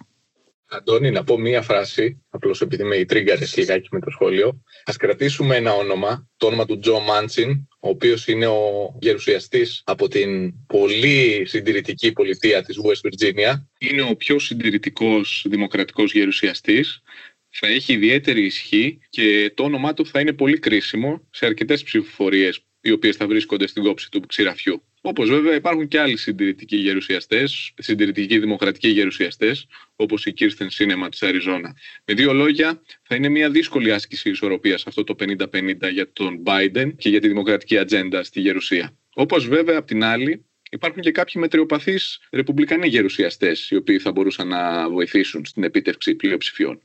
Αντώνη, 0.70 1.10
να 1.10 1.24
πω 1.24 1.38
μία 1.38 1.62
φράση, 1.62 2.24
απλώς 2.28 2.60
επειδή 2.60 2.84
με 2.84 3.04
τρίγκαρε 3.04 3.44
λιγάκι 3.56 3.88
με 3.90 4.00
το 4.00 4.10
σχόλιο. 4.10 4.48
Α 4.84 4.92
κρατήσουμε 4.98 5.56
ένα 5.56 5.72
όνομα, 5.72 6.28
το 6.36 6.46
όνομα 6.46 6.66
του 6.66 6.78
Τζο 6.78 7.00
Μάντσιν, 7.00 7.50
ο 7.80 7.88
οποίος 7.88 8.26
είναι 8.26 8.46
ο 8.46 8.94
γερουσιαστής 9.00 9.82
από 9.84 10.08
την 10.08 10.52
πολύ 10.66 11.42
συντηρητική 11.46 12.12
πολιτεία 12.12 12.62
της 12.62 12.76
West 12.84 13.08
Virginia. 13.08 13.54
Είναι 13.78 14.02
ο 14.02 14.16
πιο 14.16 14.38
συντηρητικός 14.38 15.46
δημοκρατικός 15.48 16.12
γερουσιαστής. 16.12 17.02
Θα 17.48 17.66
έχει 17.66 17.92
ιδιαίτερη 17.92 18.44
ισχύ 18.44 18.98
και 19.08 19.52
το 19.54 19.62
όνομά 19.62 19.94
του 19.94 20.06
θα 20.06 20.20
είναι 20.20 20.32
πολύ 20.32 20.58
κρίσιμο 20.58 21.26
σε 21.30 21.46
αρκετές 21.46 21.82
ψηφοφορίες 21.82 22.62
οι 22.88 22.92
οποίες 22.92 23.16
θα 23.16 23.26
βρίσκονται 23.26 23.66
στην 23.66 23.82
κόψη 23.82 24.10
του 24.10 24.20
ξηραφιού. 24.20 24.82
Όπως 25.00 25.28
βέβαια 25.30 25.54
υπάρχουν 25.54 25.88
και 25.88 26.00
άλλοι 26.00 26.16
συντηρητικοί 26.16 26.76
γερουσιαστές, 26.76 27.72
συντηρητικοί 27.78 28.38
δημοκρατικοί 28.38 28.88
γερουσιαστές, 28.88 29.66
όπως 29.96 30.26
η 30.26 30.32
Κίρστεν 30.32 30.70
Σίνεμα 30.70 31.08
της 31.08 31.22
Αριζόνα. 31.22 31.76
Με 32.04 32.14
δύο 32.14 32.32
λόγια, 32.32 32.82
θα 33.02 33.14
είναι 33.14 33.28
μια 33.28 33.50
δύσκολη 33.50 33.92
άσκηση 33.92 34.30
ισορροπίας 34.30 34.86
αυτό 34.86 35.04
το 35.04 35.14
50-50 35.14 35.90
για 35.90 36.12
τον 36.12 36.42
Biden 36.46 36.92
και 36.96 37.08
για 37.08 37.20
τη 37.20 37.28
δημοκρατική 37.28 37.78
ατζέντα 37.78 38.22
στη 38.22 38.40
Γερουσία. 38.40 38.96
Όπως 39.14 39.48
βέβαια, 39.48 39.78
απ' 39.78 39.86
την 39.86 40.04
άλλη, 40.04 40.44
υπάρχουν 40.70 41.02
και 41.02 41.10
κάποιοι 41.10 41.34
μετριοπαθείς 41.36 42.20
ρεπουμπλικανοί 42.30 42.88
γερουσιαστές, 42.88 43.70
οι 43.70 43.76
οποίοι 43.76 43.98
θα 43.98 44.12
μπορούσαν 44.12 44.48
να 44.48 44.90
βοηθήσουν 44.90 45.44
στην 45.44 45.62
επίτευξη 45.62 46.14
πλειοψηφιών. 46.14 46.82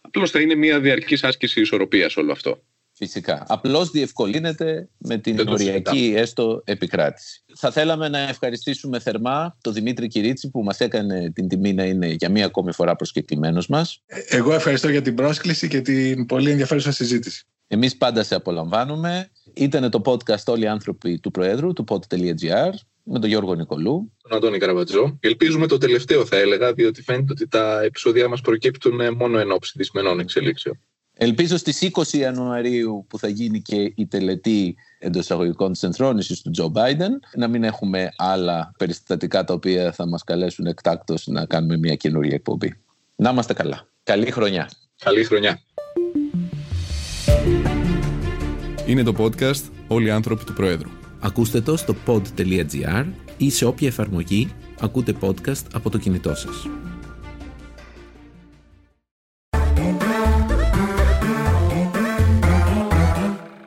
Απλώς 0.00 0.30
θα 0.30 0.40
είναι 0.40 0.54
μια 0.54 0.80
διαρκής 0.80 1.24
άσκηση 1.24 1.60
ισορροπίας 1.60 2.16
όλο 2.16 2.32
αυτό. 2.32 2.62
Φυσικά. 2.98 3.44
Απλώς 3.48 3.90
διευκολύνεται 3.90 4.88
με 4.98 5.16
την 5.18 5.48
οριακή 5.48 6.12
έστω 6.16 6.62
επικράτηση. 6.64 7.44
Θα 7.54 7.70
θέλαμε 7.70 8.08
να 8.08 8.18
ευχαριστήσουμε 8.18 9.00
θερμά 9.00 9.56
τον 9.60 9.72
Δημήτρη 9.72 10.06
Κυρίτσι 10.06 10.50
που 10.50 10.62
μας 10.62 10.80
έκανε 10.80 11.30
την 11.34 11.48
τιμή 11.48 11.72
να 11.72 11.84
είναι 11.84 12.06
για 12.06 12.30
μία 12.30 12.44
ακόμη 12.44 12.72
φορά 12.72 12.96
προσκεκλημένος 12.96 13.66
μας. 13.66 14.02
Εγώ 14.28 14.54
ευχαριστώ 14.54 14.88
για 14.88 15.02
την 15.02 15.14
πρόσκληση 15.14 15.68
και 15.68 15.80
την 15.80 16.26
πολύ 16.26 16.50
ενδιαφέρουσα 16.50 16.92
συζήτηση. 16.92 17.44
Εμείς 17.66 17.96
πάντα 17.96 18.22
σε 18.22 18.34
απολαμβάνουμε. 18.34 19.30
Ήταν 19.54 19.90
το 19.90 20.00
podcast 20.04 20.44
Όλοι 20.46 20.64
οι 20.64 20.68
άνθρωποι 20.68 21.18
του 21.18 21.30
Προέδρου, 21.30 21.72
του 21.72 21.84
pod.gr, 21.88 22.70
με 23.02 23.18
τον 23.18 23.28
Γιώργο 23.28 23.54
Νικολού. 23.54 24.12
Τον 24.22 24.36
Αντώνη 24.36 24.58
Καραβατζό. 24.58 25.16
Ελπίζουμε 25.20 25.66
το 25.66 25.78
τελευταίο, 25.78 26.26
θα 26.26 26.36
έλεγα, 26.36 26.72
διότι 26.72 27.02
φαίνεται 27.02 27.32
ότι 27.32 27.48
τα 27.48 27.82
επεισόδια 27.82 28.28
μας 28.28 28.40
προκύπτουν 28.40 29.14
μόνο 29.16 29.38
εν 29.38 29.50
ώψη 29.50 29.72
δυσμενών 29.76 30.20
εξελίξεων. 30.20 30.80
Ελπίζω 31.18 31.56
στις 31.56 31.90
20 31.94 32.12
Ιανουαρίου 32.12 33.04
που 33.08 33.18
θα 33.18 33.28
γίνει 33.28 33.62
και 33.62 33.92
η 33.94 34.06
τελετή 34.06 34.76
εντός 34.98 35.22
εισαγωγικών 35.22 35.72
της 35.72 35.82
ενθρόνησης 35.82 36.42
του 36.42 36.50
Τζο 36.50 36.68
Μπάιντεν 36.68 37.20
να 37.34 37.48
μην 37.48 37.64
έχουμε 37.64 38.12
άλλα 38.16 38.72
περιστατικά 38.78 39.44
τα 39.44 39.54
οποία 39.54 39.92
θα 39.92 40.06
μας 40.06 40.24
καλέσουν 40.24 40.66
εκτάκτως 40.66 41.26
να 41.26 41.46
κάνουμε 41.46 41.76
μια 41.76 41.94
καινούργια 41.94 42.34
εκπομπή. 42.34 42.74
Να 43.16 43.30
είμαστε 43.30 43.52
καλά. 43.52 43.88
Καλή 44.02 44.30
χρονιά. 44.30 44.70
Καλή 44.98 45.24
χρονιά. 45.24 45.60
Είναι 48.86 49.02
το 49.02 49.14
podcast 49.18 49.62
«Όλοι 49.88 50.06
οι 50.06 50.10
άνθρωποι 50.10 50.44
του 50.44 50.52
Προέδρου». 50.52 50.90
Ακούστε 51.20 51.60
το 51.60 51.76
στο 51.76 51.94
pod.gr 52.06 53.06
ή 53.36 53.50
σε 53.50 53.64
όποια 53.64 53.88
εφαρμογή 53.88 54.52
ακούτε 54.80 55.14
podcast 55.20 55.64
από 55.72 55.90
το 55.90 55.98
κινητό 55.98 56.34
σας. 56.34 56.85